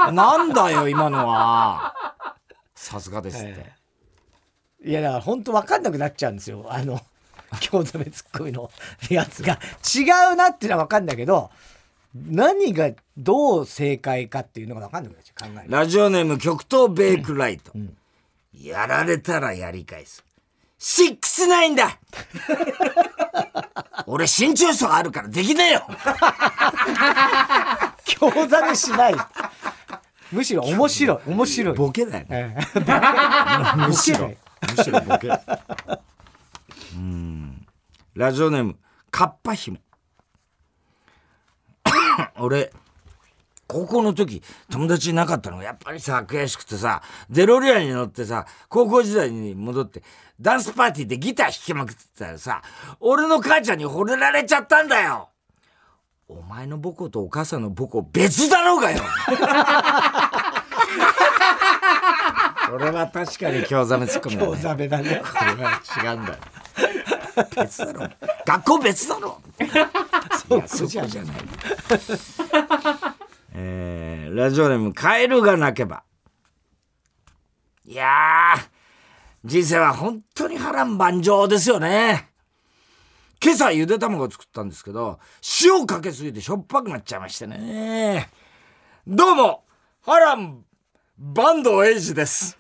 [0.03, 0.13] 郎。
[0.13, 1.95] なんだよ、今のは。
[2.75, 3.73] さすがですって。
[4.85, 7.01] いやだから本当分かんなくなっちゃうんですよあの
[7.59, 8.71] 京ざめツッコミの
[9.09, 11.51] やつが違うなっていうのは分かんだけど
[12.15, 17.73] 何がどう正解かっていうのが分かんなくなっちゃう考えるラジオネーム、極東ベイクライト。
[18.53, 20.23] やられたらやり返す。
[20.87, 21.99] シックスナインだ
[24.07, 25.87] 俺身長差があるからできねえよ
[28.05, 29.15] 京ざめしない
[30.31, 32.57] むしろ面白い面白いボケだよね。
[32.59, 34.31] ええむしろ。
[34.77, 35.31] むしろボケ。
[36.97, 37.67] うん。
[38.15, 38.77] ラジオネーム、
[39.11, 39.81] カッパ姫。
[42.37, 42.73] 俺、
[43.67, 50.03] 高校の時、友達いなかったのがやっぱりさ、悔しくてさ、デロリアンに乗ってさ、高校時代に戻って、
[50.41, 52.63] ダンスパーティーでギター弾きまくってたらさ、
[53.01, 55.31] 俺の母ちゃんに惚れられちゃったんだよ
[56.27, 59.03] お前の母校とお母さんの母校別だろうがよ
[62.71, 64.53] これは確かに興ざめツッコミだね。
[64.53, 66.39] 京ざめだねこれは違うんだよ。
[67.57, 68.09] 別だろ。
[68.47, 69.41] 学校別だろ。
[70.67, 71.35] そこじゃない。
[73.57, 76.03] えー、ラジオネーム、カエルが鳴けば。
[77.87, 78.61] いやー、
[79.45, 82.31] 人生は本当に波乱万丈ですよね。
[83.43, 85.21] 今朝ゆで卵を作ったんですけど、
[85.63, 88.29] 塩かけすぎてしょっぱくなっちゃいましてね。
[89.07, 89.65] どうも、
[90.05, 90.65] 波乱
[91.35, 92.59] 坂東英二です。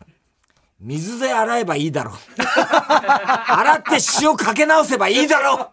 [0.78, 2.14] 水で洗えばいいだろう。
[2.46, 5.70] 洗って塩かけ直せばいいだろ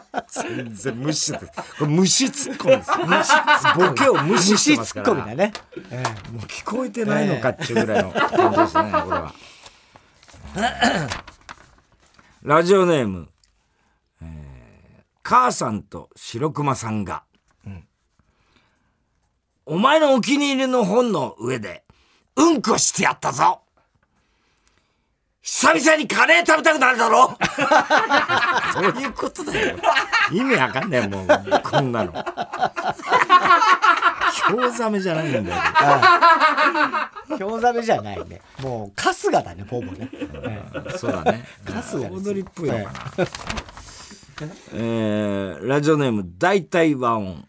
[0.00, 0.03] う。
[0.42, 1.46] 全然無視です。
[1.78, 2.90] これ無視ツッコミです。
[3.76, 5.06] ボケを無視してますから。
[5.06, 5.52] ツッコミだね、
[5.90, 9.34] えもう聞こえてないのかっていうぐらいの感じですね、これは。
[12.42, 13.28] ラジオネーム、
[14.22, 14.64] えー
[15.26, 17.24] 母さんと白熊さんが、
[19.66, 21.84] お前のお気に入りの本の上で、
[22.36, 23.63] うんこしてやったぞ
[25.46, 27.36] 久々にカレー食べたくなるだろ？
[28.80, 29.76] どういうことだよ。
[30.32, 31.26] 意味わかんないよ、もう、
[31.62, 32.12] こんなの。
[34.48, 35.62] 興ざめじゃないんだよ。
[37.30, 41.44] え京ざめじゃないねもう春日だねほぼね、ええそうだね。
[41.66, 42.92] 春日踊りっぽいのかな。
[44.72, 47.46] えー、ラジオネーム大体和音。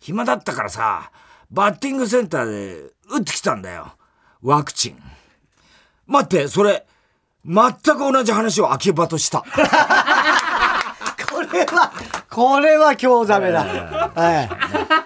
[0.00, 1.10] 暇だったからさ、
[1.50, 3.92] バッティングセンターで打ってきたんだよ。
[4.40, 5.02] ワクチン。
[6.06, 6.86] 待って、それ、
[7.44, 9.40] 全く同じ話を秋葉とした。
[9.40, 9.46] こ
[11.52, 11.92] れは
[12.30, 14.56] これは京ざめだ、ええ。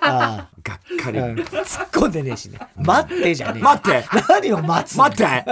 [0.03, 1.21] あがっかり。
[1.21, 1.35] あうん。
[1.35, 2.59] 突っ込んでねえしね。
[2.77, 4.05] 待ってじゃねえ待って。
[4.29, 5.45] 何を待つの待って。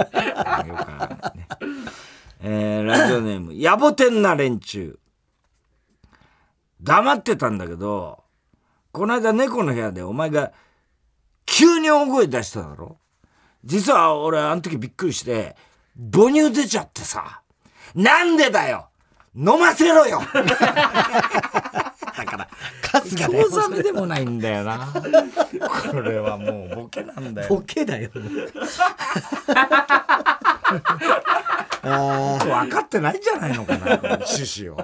[2.41, 4.97] えー、ラジオネーム、野暮天な連中。
[6.81, 8.23] 黙ってたんだけど、
[8.91, 10.51] この間猫の部屋でお前が
[11.45, 12.97] 急に大声出しただろ？
[13.63, 15.55] 実は俺あの時びっくりして、
[16.11, 17.41] 母乳出ちゃってさ。
[17.95, 18.89] なんでだよ
[19.35, 20.43] 飲ませろよだ
[22.25, 22.47] から、
[22.91, 24.93] 春日だよ興ざめでもないんだよな。
[25.91, 27.49] これはもうボケなんだよ。
[27.49, 28.11] ボケだよ
[31.81, 34.77] あ分かってないんじゃないのかな、この趣旨を。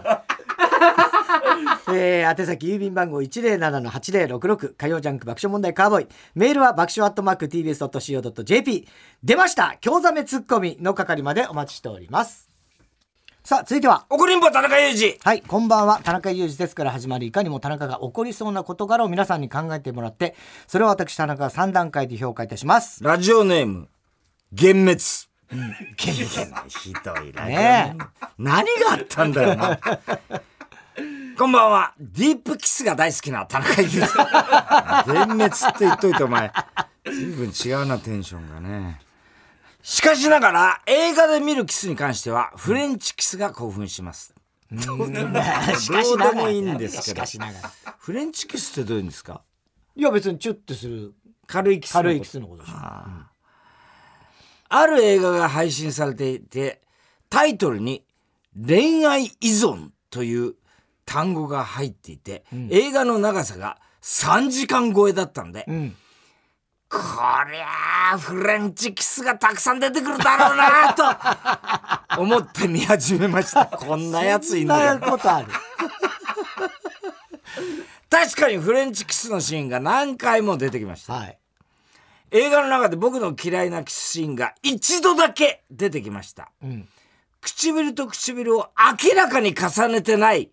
[1.90, 8.88] えー、宛先郵便番号107-8066火曜ジャンク爆笑問題カーボーイメールは爆笑アットマーク TBS.CO.JP
[9.24, 12.50] 出ました京ざめツッコミの係までお待ちしております
[13.46, 15.20] さあ続いては怒りんぼ田中裕二。
[15.24, 16.02] はい、こんばんは。
[16.04, 20.34] 田中裕二ですから始まり、いかにも田中が起こりそうな事柄を皆さんに考えてもらって、
[20.66, 23.04] それを私、田中が3段階で評価いたします。
[23.04, 23.88] ラジオネーム、
[24.52, 25.00] 幻滅。
[26.68, 27.98] ひどいラジオね
[28.40, 29.80] 何があったんだよな。
[31.38, 31.94] こんばんは。
[32.00, 34.08] ディープキスが大好きな田中裕二。
[35.06, 36.50] 幻滅って言っといてお前。
[37.06, 39.02] 随分違うな、テンションがね。
[39.84, 44.34] しかしながら、映画で見るキスに関しては、フレンチキスが興奮します。
[44.72, 47.46] どうでもいいんですけしど。
[48.00, 49.42] フレンチキスってどういうんですか？
[49.96, 51.14] いや、別にチュッとする、
[51.48, 52.78] 軽いキスのこと軽いキスのことでしょ。
[54.70, 56.82] ある映画が配信されていて、
[57.30, 58.06] タイトルに
[58.66, 60.56] 恋愛依存という
[61.06, 65.96] 単語が入っていて、映画の長さが3時間超えだったんで、うん。
[66.90, 67.00] こ
[67.52, 73.66] りゃあフレンチキスがたくさん出てくるだろうなと 思って見始めました。
[73.66, 75.48] こんなやついなことある。
[78.10, 81.14] 確かにフレンチキスのシーンが何回も出てきました。
[81.14, 81.38] はい。
[82.32, 86.88] 映画の中で僕の嫌いなキスシーンが一度だけ出てきました、ん。
[87.42, 88.70] 唇と唇を
[89.04, 90.52] 明らかに重ねてない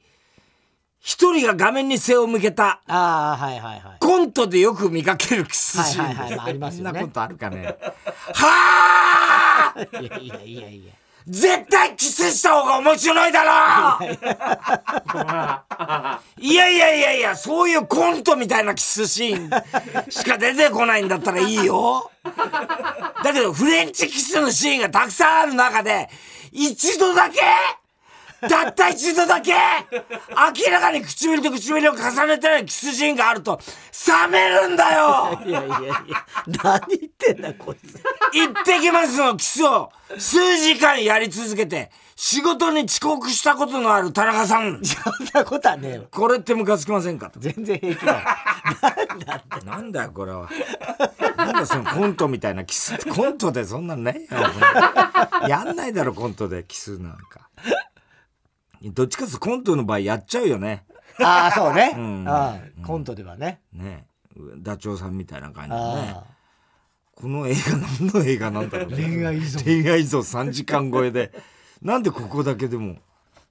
[1.04, 3.96] 一人が画面に背を向けたああはいはいはい。
[3.98, 6.90] コントでよく見かけるキスシーン、はいはいはいまあありますよね。
[6.90, 7.76] そんなことあるかね。
[8.34, 9.80] はあ！
[10.00, 10.92] いやいやいやいや。
[11.26, 13.42] 絶対キスした方が面白いだ
[14.00, 14.06] ろ！
[16.38, 19.46] いやいやいやいやそういうコントみたいなキスシー
[20.06, 22.10] ンしか出てこないんだったらいいよ。
[23.24, 26.08] だけどフレンチキスのシーンがたくさんある中で
[26.52, 27.40] 一度だけ
[28.48, 33.60] たった一度だけ明らかに唇と唇を重ねてないキスシーンがあると
[34.06, 35.40] 冷めるんだよ。
[35.46, 35.96] いやいやいや
[36.62, 38.02] 何言ってんだこいつ。
[38.32, 39.90] 行ってきますのキスを。
[40.18, 44.80] 数時間やり続けて仕事に遅刻したことのある田中さん。
[44.84, 47.30] そんなことはねえよこれってムカつきませんか？
[47.30, 48.20] と全然平気だよ。
[49.64, 50.48] なんだよこれは。
[51.36, 54.40] なんだそのコントみたいなキスコントでそんなんねえよ
[55.48, 57.48] やんないだろコントでキスなんか
[58.90, 60.84] どっちかっコントの場合やっちゃうよね。
[61.20, 62.28] ああそうね、ん。
[62.28, 64.06] ああコントではね、ね。
[64.58, 66.14] ダチョウさんみたいな感じでね。
[66.16, 66.24] あ
[67.14, 68.96] この映画何の映画なんだろうね。
[68.96, 71.32] 恋愛依存恋愛依存3時間超えで。
[71.82, 72.96] なんでここだけでも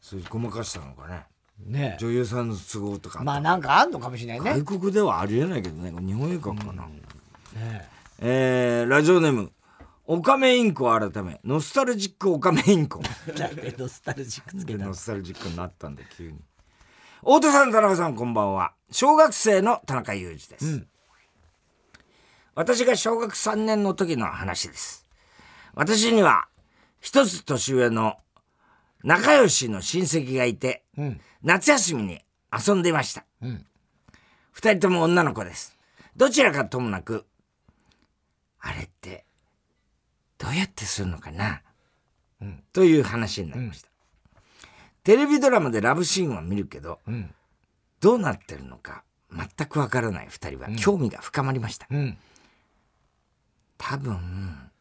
[0.02, 1.14] そういうごまかしたのかね。
[1.16, 1.28] あ
[1.66, 1.98] ね。
[2.00, 4.62] 女優さんの都合とか、まあなんかあんのかもしれないね。
[4.64, 5.92] 外国ではありえないけどね。
[6.06, 6.88] 日本映画かな、
[7.54, 7.88] ね。
[8.20, 9.52] えーラジオネーム
[10.14, 11.40] オカメインコ改め。
[11.46, 13.00] ノスタルジックオカメインコ。
[13.00, 14.88] ノスタルジックつけたの？
[14.88, 16.38] ノスタルジックになったんだ急に。
[17.22, 18.74] 太田さん田中さんこんばんは。
[18.92, 20.86] 小学生の田中裕二です、
[22.56, 25.08] 私が小学3年の時の話です。
[25.76, 26.50] 私には
[27.00, 28.18] 一つ年上の
[29.06, 31.22] 仲良しの親戚がいて、ん。
[31.42, 32.20] 夏休みに
[32.52, 33.66] 遊んでいました、ん。
[34.52, 35.78] 二人とも女の子です。
[36.18, 37.26] どちらかともなく
[38.60, 39.24] あれって
[40.42, 41.62] どうやってするのかな、
[42.74, 43.90] という話になりました、
[45.04, 47.32] テレビドラマでラブシーンは見るけど、ん。
[48.00, 52.18] どうなってるのか全くわからない二人は興味が深まりました、うん。
[53.78, 54.72] 多分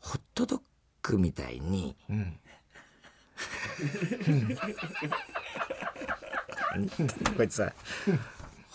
[0.00, 0.60] ホットドッ
[1.02, 2.38] グみたいに、ん。
[7.36, 7.72] こいつさ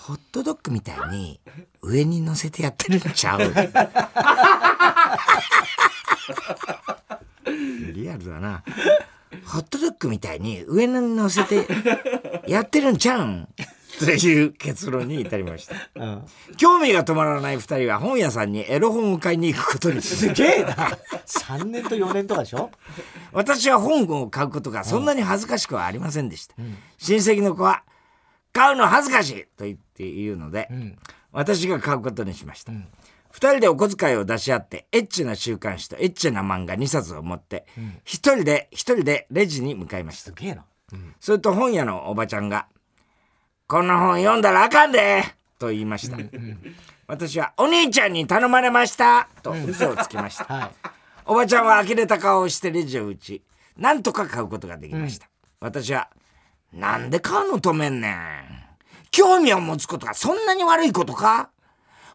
[0.01, 1.39] ホットドッグみたいに
[1.81, 3.41] 上に乗せてやってるんちゃう？
[7.93, 8.63] リアルだな。
[9.45, 11.67] ホットドッグみたいに上に乗せて
[12.47, 13.43] やってるんちゃうん？
[13.43, 13.47] っ
[14.05, 15.75] ていう結論に至りました。
[16.01, 16.23] うん。
[16.57, 20.01] 興味が止まらない二人は本屋さんにエロ本を買いに行くことに。
[20.01, 20.73] しすげえな。
[21.27, 22.71] 3年と4年とかでしょ？
[23.33, 26.55] 私は本を買うことがそんなに恥ずかしくはありませんでした、
[26.97, 27.83] 親戚の子は
[28.53, 30.69] 「買うの恥ずかしい!」と言って言うので、
[31.31, 32.71] 私が買うことにしました、
[33.31, 37.65] 二人でお小遣いを出し合ってエッチな週刊誌とエッチな漫画2冊を持って
[38.03, 40.31] 一人で一人でレジに向かいました。
[40.31, 40.65] すげえな。
[41.19, 42.67] それと本屋のおばちゃんが
[43.67, 45.23] 「この本読んだらあかんで!」
[45.59, 46.17] と言いました、
[47.05, 50.71] 私は「お兄ちゃんに頼まれました!」と嘘をつきました、はい。
[51.25, 53.43] おばちゃんは呆れた顔をしてレジを打ち、
[53.77, 55.29] なんとか買うことができました。
[55.59, 56.09] 私は、
[56.73, 58.15] なんで買うの止めんねん。
[59.11, 61.49] 興味を持つことがそんなに悪いことか？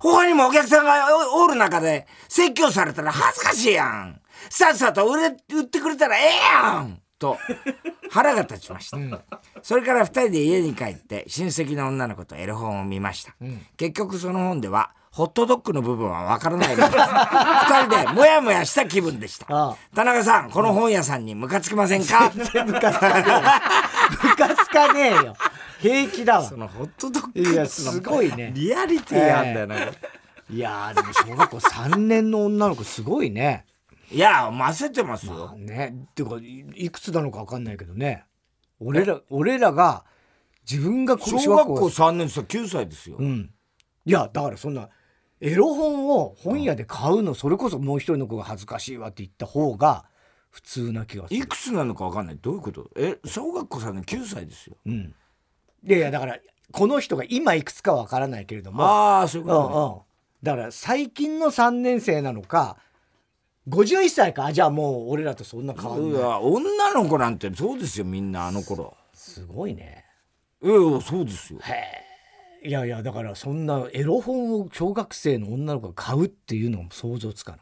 [0.01, 4.21] 他にもお客さんがおおる中で説教されたら恥ずかしいやん。
[4.51, 6.25] さっさと売れ売ってくれたらええ
[6.65, 7.39] やんと
[8.11, 8.99] 腹が立ちました。
[9.63, 13.35] それから二人で家に帰って親戚の女の子とエロ本を見ました。
[13.77, 16.89] 結局その本ではホットドッグの部分はわからないのです。
[16.91, 19.77] 二人でモヤモヤした気分でした。
[19.95, 22.33] 田中さん、この本屋さんにムカつきませんか？
[22.35, 23.41] ムカつかねえよ
[24.35, 25.37] ムカつかねえよ。
[25.81, 26.45] 平気だわ。
[26.45, 28.53] そのホットドッグいやすごいね。
[28.55, 29.93] リアリティなんだよな、こ
[30.51, 33.67] いやーでも小学校3年の女の子すごいね。
[34.11, 35.55] れいや、混ぜてますよ。
[35.57, 38.25] ねっていうかいいくつなのか分かんないけどね。
[38.81, 40.05] 俺ら俺らが
[40.71, 43.17] 自分が小学校3年生9歳ですよ。
[43.19, 43.51] うん。
[44.05, 44.89] いやだからそんな
[45.41, 50.05] エロ本を本屋で買うのそれこそもう一人の子が恥ずかしいわって言った方が
[50.55, 52.39] 普通な気がするいくつなのかわかんない。
[52.41, 52.89] どういうこと？
[52.95, 54.77] え、小学校3年9歳ですよ。
[54.87, 55.13] うん
[55.87, 56.39] いやいやだから
[56.71, 60.05] この人が今いくつかは分からないけれどもああ、そういううんうこ
[60.41, 62.77] んだから最近の3年生なのか
[63.69, 66.09] 51歳かあじゃあもう俺らとそんな変わとね。
[66.11, 68.97] んないいや、女の子なんてそうですよ、みんなあの頃。
[69.13, 70.05] すごいね
[70.63, 71.59] いやいや、そうですよ。
[71.63, 71.73] へ
[72.63, 77.61] えいやいやだからそんなエロ本を小学生の女の子が買うっていうのも想像つかない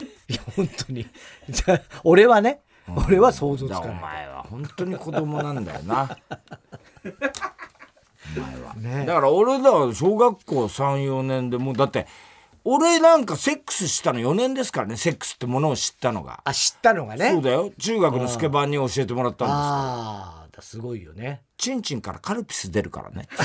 [0.28, 1.06] いや本当に。
[1.48, 2.62] じゃあ俺はね、
[3.06, 3.94] 俺は想像つかない。
[4.00, 6.16] 前は本当に子供なんだよな。
[8.36, 9.04] お前は、ね。
[9.06, 12.06] だから俺だ小学校34年でもうだって
[12.64, 17.30] 俺なんかセックスしたの4年ですからねセックスってものを知ったのが、あ知ったのがね。
[17.32, 17.70] そうだよ。
[17.78, 21.42] 中学のスケバンに教えてもらったんですああだすごいよね。
[21.58, 23.28] チンチンからカルピス出るからね。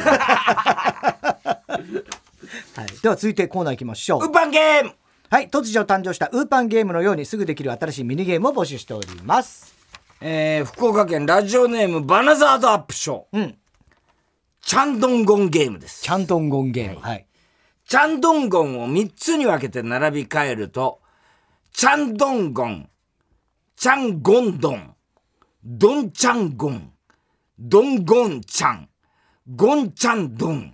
[2.75, 2.87] はい。
[3.01, 4.23] では続いてコーナー行きましょう。
[4.23, 4.93] ウーパンゲーム
[5.31, 9.75] はい突如誕生したウーパンゲームのようにすぐできる新しいミニゲームを募集しております。
[10.21, 13.57] えー、福岡県ラジオネームバナザードアップショー、うん。
[14.59, 16.01] チャンドンゴンゲームです。
[16.01, 17.01] チャントンゴンゲーム。
[17.01, 17.27] はい、
[17.87, 20.99] チャンドンゴンを3つに分けて並び替えると、
[21.73, 22.89] チャンドンゴン、
[23.75, 24.95] チャンゴンドン、
[25.63, 26.91] ドンチャンゴン、
[27.59, 28.89] ドンゴンチャン、
[29.55, 30.73] ゴンチャンドン、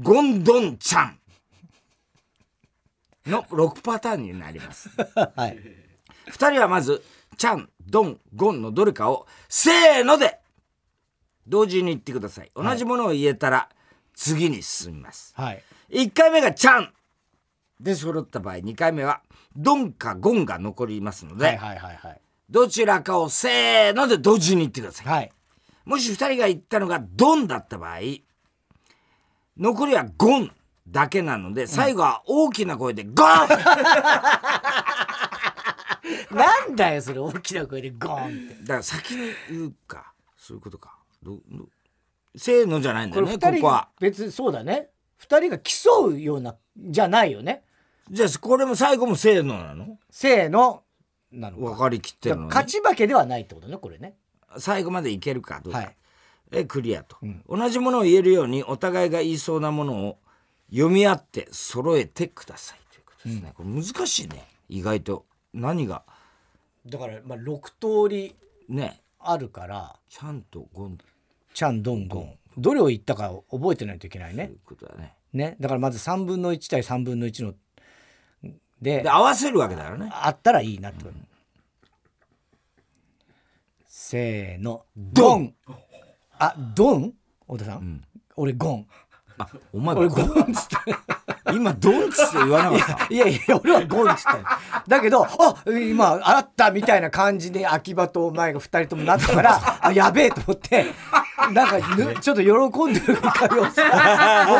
[0.00, 1.18] ゴンドンチャン
[3.26, 4.90] の6パターンになります。
[5.36, 5.58] はい。
[6.28, 7.02] 2人はまず、
[7.36, 10.40] チャン、ドン、ゴンのどれかを、せーので、
[11.46, 12.50] 同時に言ってください。
[12.54, 13.68] 同じものを言えたら、
[14.14, 15.32] 次に進みます。
[15.36, 15.62] はい。
[15.90, 16.92] 1回目がチャン
[17.80, 19.22] で揃った場合2回目は
[19.56, 22.20] ドンかゴンが残りますので、はいはいはいはい。
[22.48, 25.32] どちらかをせーので同時に言ってください、はい。
[25.84, 27.98] もし2人が言ったのがドンだった場合
[29.56, 30.52] 残りはゴン
[30.88, 33.14] だけなので最後は大きな声でゴン、
[36.36, 38.62] なんだよそれ大きな声でゴーンって。
[38.62, 40.12] だから先に言うか。
[40.36, 40.98] そういうことか。
[41.22, 41.68] どど
[42.34, 43.88] せーのじゃないんだよねここは。
[44.00, 44.88] 別にそうだね。
[45.18, 47.62] 二人が競うようなじゃないよね。
[48.10, 49.98] じゃあこれも最後もせーのなの？
[50.10, 50.82] せーの
[51.30, 51.64] なのか。
[51.64, 52.48] 分かりきってるのに。
[52.48, 54.16] 勝ち負けではないってことねこれね。
[54.58, 55.96] 最後までいけるかどうか、はい。
[56.50, 57.16] えクリアと、
[57.48, 60.18] 同じものを言えるようにお互いが言いそうなものを
[60.72, 64.48] 読み合って揃えてくださいということですね、これ難しいね。
[64.68, 65.26] 意外と。
[65.52, 66.02] 何が？
[66.86, 68.34] だからまあ6通り
[68.68, 69.02] ね。
[69.20, 69.96] あるから。
[70.08, 71.04] ちゃんとゴンと
[71.52, 74.44] チャンドンゴンどれを言ったか覚えてないといけないね。
[74.44, 75.14] いうことだね。
[75.32, 75.56] ね。
[75.60, 77.54] だからまず3分の1対3分の1の
[78.80, 80.08] でで合わせるわけだよね。
[80.10, 81.16] あったらいいなってこと、
[83.86, 84.86] せーの。
[84.96, 85.54] ドン
[86.38, 87.12] あドン
[87.42, 88.02] 太田さん、
[88.36, 88.86] 俺ゴン
[89.38, 90.76] あお前俺ゴゴンっつって。
[91.52, 93.14] 今ドンっつって言わなかった。
[93.14, 94.44] いやいや俺はゴンっつったよ
[94.86, 100.86] だけどあ今あったみたいな感じで秋葉とお前が2人ともなったからあやべえと思って
[101.52, 103.74] なんかぬちょっと喜んでるかよ申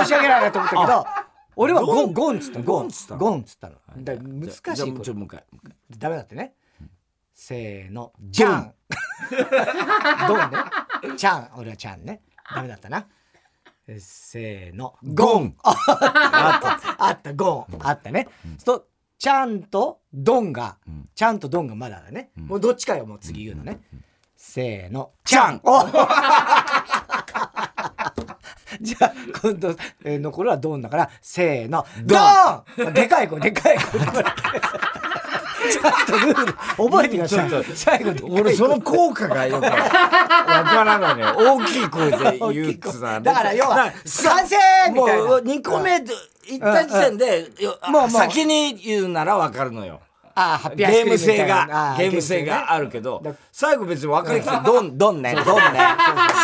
[0.06, 1.06] し訳ないなと思ったけど
[1.56, 2.64] 俺はゴンゴンっつったの。
[2.64, 3.18] ゴンっつったの？
[3.20, 3.74] ゴンっつったの。
[3.98, 5.44] だから難しじゃあじゃあいこれちょもう一回。
[5.98, 6.54] ダメだってね。
[7.34, 8.12] せーの。
[8.20, 8.74] じゃん
[10.28, 11.16] ドンね。
[11.16, 12.22] ちゃん俺はちゃんね。
[12.54, 13.06] ダメだったな
[13.88, 14.94] えせーの。
[15.02, 15.56] ゴン。
[15.62, 15.76] あっ
[16.62, 17.04] た。
[17.06, 17.32] あった。
[17.34, 17.76] ゴン。
[17.80, 18.28] あったね。
[18.58, 18.86] そう
[19.18, 20.78] ちゃんとドンが
[21.14, 22.30] ちゃんとドンがまだだね。
[22.36, 23.80] もうどっちかよもう次言うのね。
[24.36, 25.12] せーの。
[25.24, 25.60] ちゃん。
[25.62, 25.80] お
[28.80, 29.12] じゃあ
[29.42, 29.68] 今度、
[30.04, 31.84] えー残るはドンだからせーの。
[32.04, 32.16] ド
[32.88, 32.92] ン。
[32.94, 34.24] でかい声でかい声
[35.70, 37.64] ちゃんとルール覚えてください。
[37.74, 44.56] 最後俺その効果がよくわからないのよ 大きい声で言うっつだから要はだ賛成
[44.90, 45.08] みもう
[45.44, 46.12] 2個目と
[46.48, 47.46] 言った時点で、
[48.10, 50.00] 先に言うなら分かるのよ。
[50.34, 55.80] あーハッピゲーム性が、あゲーム性がねあるけどだ、最後別に分かりきって、ドン、ドンね、ドンね、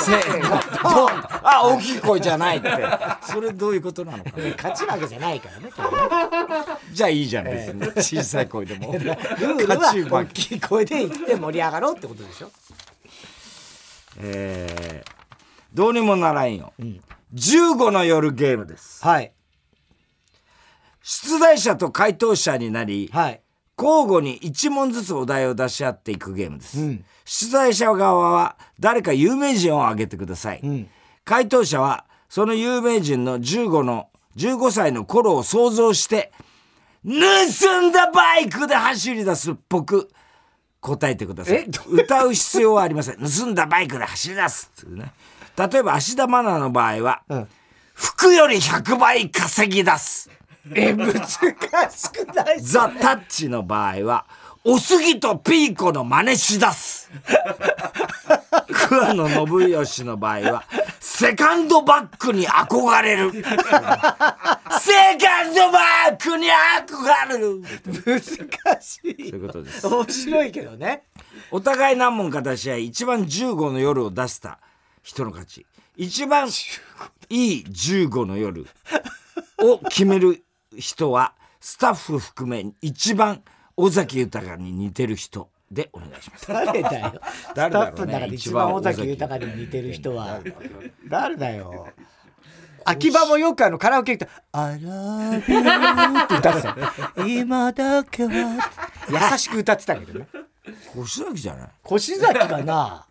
[0.03, 0.49] せーの、
[0.83, 1.11] ドン、
[1.43, 2.69] あ、大きい声じゃないって。
[3.23, 4.31] それどういうことなのか。
[4.37, 4.45] な。
[4.57, 5.71] 勝ち負けじゃないからね。
[6.93, 7.87] じゃあいいじゃん、別に。
[8.03, 8.93] 小さい声でも。
[8.93, 12.51] ルールは大きい声で言って盛り上がろうってことでしょ。
[14.21, 15.11] えー、
[15.73, 16.73] どうにもならんよ。
[17.35, 19.05] 15の夜ゲームです。
[19.05, 19.33] はい。
[21.03, 23.41] 出題者と回答者になり、はい
[23.79, 27.05] 交互に1問ずつお題を出し合っていくゲームです、うん。
[27.25, 30.89] 出題者側は誰か有名人を挙げてください、ん。
[31.25, 36.33] 回答者はその有名人の15の15歳の頃を想像して
[37.05, 37.11] 盗
[37.81, 40.11] んだバイクで走り出すっぽく
[40.81, 45.13] 答えてください歌う必要はありません盗んだバイクで走り出すっていうね。
[45.57, 47.49] 例えば芦田愛菜の場合は、ん
[47.99, 50.31] 服より100倍稼ぎ出す
[50.75, 51.57] え難しく
[52.35, 54.27] ないザ・タッチの場合は、
[54.65, 57.11] おすぎとピーコの真似しだす。
[58.89, 60.65] 桑野信義の場合は、
[61.01, 63.33] セカンドバッグに憧れる。
[63.33, 63.57] セカ
[65.49, 65.81] ンドバ
[66.13, 67.63] ッグに憧れる。
[68.05, 68.21] 難
[68.83, 69.87] しいということです。
[69.87, 71.05] 面白いけどね
[71.51, 74.61] お互い何問か出し合い、一番15の夜を出した
[75.03, 75.67] 人の勝ち
[75.97, 76.49] 一番
[77.29, 78.67] いい15の夜
[79.59, 80.45] を決める
[80.79, 83.43] 人はスタッフ含め一番
[83.77, 86.47] 尾崎豊に似てる人でお願いします。
[86.49, 87.21] 誰だよ。
[87.55, 88.07] 誰だろうね。
[88.07, 90.41] スタッフの中で一番尾崎豊に似てる人は。
[91.09, 91.89] 誰だよ。
[92.85, 95.59] 秋葉もよくあのカラオケ行くと「I love you」
[96.25, 96.69] って歌ってた
[97.21, 98.59] よ今だけは。
[99.11, 100.27] 優しく歌ってたけどね。
[100.97, 101.69] 越崎じゃない？
[101.95, 103.07] 越崎かな。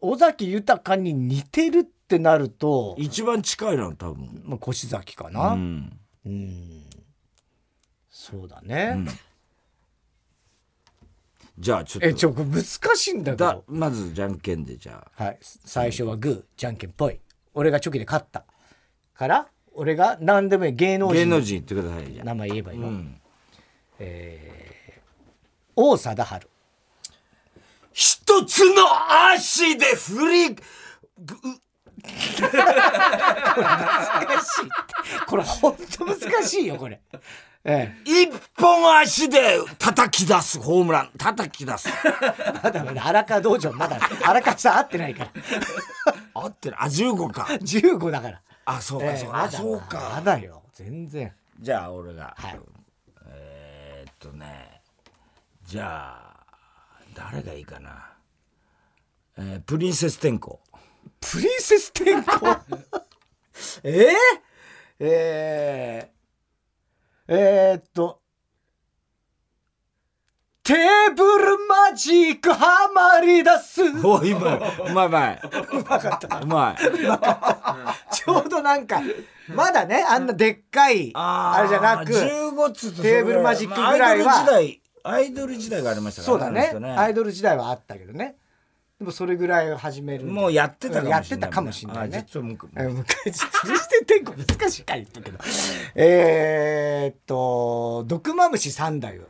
[0.00, 2.94] 尾崎豊に似てるってなると。
[2.98, 4.42] 一番近いのは多分。
[4.44, 6.82] まあ越崎かうな、んうん。
[8.10, 9.06] そうだね、
[11.58, 12.06] じゃあちょっと。
[12.08, 15.24] えちょこれ難しいんだけだどまずじゃんけんでじゃあ。
[15.24, 15.38] はい。
[15.40, 17.20] 最初はグーじゃんけんぽい。
[17.54, 18.44] 俺がチョキで勝った
[19.14, 21.14] から俺が何でもいい芸能人。
[21.14, 22.24] の芸能人言ってくださいじゃあ。
[22.24, 23.20] 名前言えばいいの、うん。
[25.76, 26.46] 王貞治。
[27.92, 28.82] 一つの
[29.32, 30.56] 足で振り
[35.26, 37.00] これほんと難しいよこれ。
[37.64, 41.10] え一本足で叩き出すホームラン。
[41.18, 41.88] 叩き出す。
[41.88, 41.92] え
[42.62, 45.30] まだまだ荒川道場まだ荒川さん会ってないから。
[46.34, 47.48] 合ってるあ15か。
[47.50, 48.40] 15だから。
[48.66, 51.32] あそうかそうか、ええまそうまかだよ全然。
[51.60, 52.60] じゃあ俺が、はい。
[53.28, 54.80] えーっとね。
[55.64, 56.44] じゃあ
[57.14, 58.12] 誰がいいかな、
[59.36, 60.60] えープリンセス天候
[61.32, 62.46] プリンセス天候
[63.82, 64.14] えー、
[65.00, 68.20] えー、えー、っと。
[70.62, 73.82] テーブルマジックハマり出す。
[74.04, 75.40] おいうまいうまいうまい。
[75.72, 76.40] うまかった。
[76.40, 78.14] うまい。
[78.14, 79.00] ちょうどなんか
[79.48, 86.96] まだねあんなでっかいあれじゃなく15つとテーブルマジックぐらいはアイドル時代アイドル時代がありましたからそうだね。
[86.96, 88.36] アイドル時代はあったけどね
[88.98, 92.24] でもそれぐらいを始めるもうやってたかもしれないやってたかもしれないね。
[92.28, 92.58] ちょっともう
[94.06, 95.38] 天候難しいから言ったけど。
[95.94, 99.20] えー、っと毒マムシ三代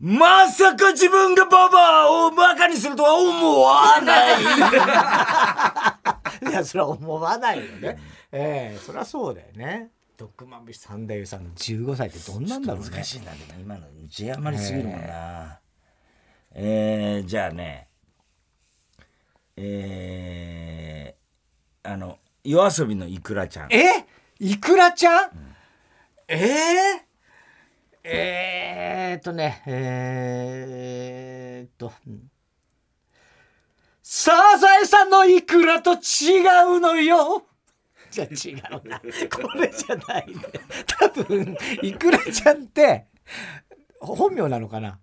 [0.00, 4.42] まさか自分がババアをバカにするとは思わない。
[6.50, 7.96] いやそれは思わないよね。
[8.32, 9.90] ええそりゃそうだよね。
[10.16, 12.90] 毒マムシ三代さんの15歳ってどんなんだろうね。
[12.90, 15.06] 難しいんだけど今の字余りすぎるもんな。
[15.06, 15.56] えー、
[16.56, 17.88] じゃあね
[19.56, 23.72] えー、あの夜遊びのいくらちゃん。
[23.72, 24.06] え？
[24.38, 25.30] いくらちゃん、
[26.28, 26.36] え
[28.04, 31.92] ええー、っとねえー、っと
[34.02, 36.40] サザエさんのいくらと違
[36.76, 37.44] うのよ。
[38.10, 39.00] じゃ違うな。
[39.00, 39.06] こ
[39.58, 40.26] れじゃない。
[40.28, 40.34] ね
[40.86, 43.06] 多分いくらちゃんって
[43.98, 45.00] 本名なのかな？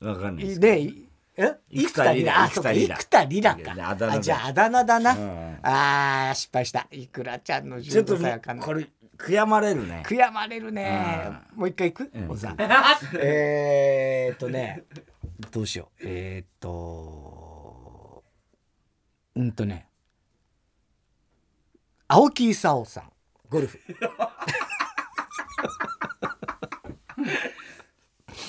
[0.00, 1.54] わかんないですねいえ？
[1.70, 3.56] 生田リラ生田リラ生田リラ
[4.12, 5.58] あじゃああだ名だな、うん。
[5.62, 6.88] あー失敗した。
[6.90, 8.62] いくらちゃんのちょっと15歳わかんな。
[8.62, 10.02] いこれ悔やまれるね。
[10.04, 11.30] 悔やまれるね。
[11.54, 12.28] もう一回いく、ん。
[12.28, 12.56] おじさん。
[13.20, 14.84] えーっとね。
[15.52, 16.02] どうしよう。
[16.04, 18.24] えーっと。
[19.36, 19.86] うんとね。
[22.08, 23.12] 青木功さん。
[23.48, 23.78] ゴルフ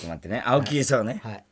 [0.02, 0.44] と待ってね。
[0.46, 1.22] 青木さんね。
[1.24, 1.46] はい。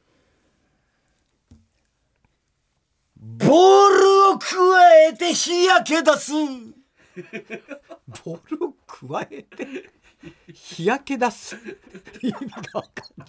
[3.20, 6.32] ボールを加えて日焼け出す。
[8.24, 9.68] ボールを加えて
[10.54, 11.56] 日焼け出す。
[12.22, 13.28] 意味が分かんない。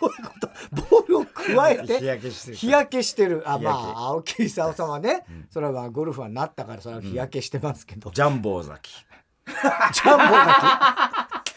[0.00, 0.48] どういうこと？
[0.90, 2.56] ボールを加えて日焼けしてる。
[2.56, 3.42] 日焼けしてる。
[3.46, 8.92] あまあ青木功さんはね、それはゴルファーになったからそれは日焼けしてますけど、ジャンボ崎。
[9.46, 11.52] ジャンボだ け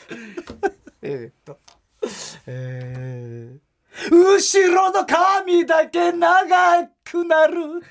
[1.01, 1.59] えーっと
[2.47, 7.81] えー、後ろの髪だけ長くなる。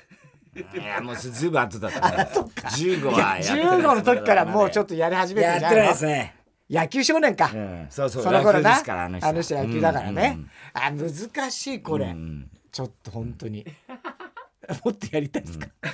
[0.55, 5.59] いやもうずいぶん後だったね15はやってない15の時からもうちょっとやり始めてるん。
[5.59, 6.35] じゃないのですね。
[6.69, 7.87] 野球少年か、うん。
[7.89, 8.75] そうそうその頃な。
[8.75, 10.49] あの人野球だからね、うん。
[10.73, 12.49] あ難しいこれ、うん。
[12.71, 13.65] ちょっと本当に。
[14.83, 15.91] もっと やりたいですか、や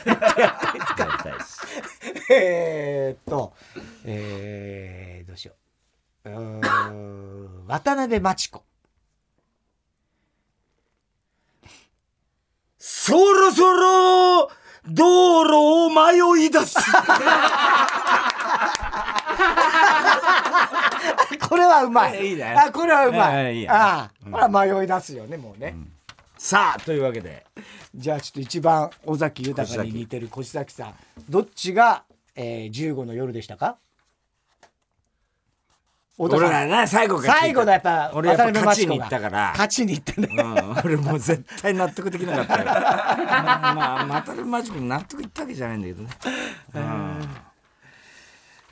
[0.73, 0.81] り
[1.23, 1.61] たいです
[2.31, 3.53] えーっと
[4.05, 5.53] えー、どうしよ
[6.23, 6.29] う。
[7.67, 8.63] 渡辺真知子
[12.83, 14.49] そろそろ
[14.87, 15.53] 道路
[15.85, 16.75] を迷い出す。
[21.47, 22.29] これはうまい。
[22.29, 22.43] いいね。
[22.57, 23.67] あこれはうまい。
[23.67, 25.75] ああ、これは迷い出すよねもうね、
[26.37, 27.45] さあというわけで。
[27.93, 30.95] じゃあちょっと一番尾崎豊に似てる越崎さん。
[31.29, 32.03] どっちが、
[32.35, 33.77] えー、15の夜でしたか？
[36.17, 37.41] 俺らな最後から聞いた。
[37.41, 39.49] 最後のやっぱ俺やっぱ渡辺勝ちに行ったから。
[39.51, 40.27] 勝ちに行ったね。
[40.29, 42.65] うん、俺もう絶対納得できなかったよ。
[42.67, 46.09] まあまたマジで納得いったわけじゃないんだけどね、
[46.75, 47.29] うん。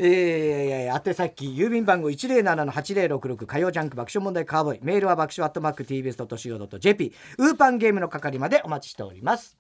[0.02, 9.59] えー、宛先郵便番号107-8066火曜ジャンク爆笑問題カーボーイメールは爆笑アットマーク TBS.CO.JP ウーパンゲームの係までお待ちしております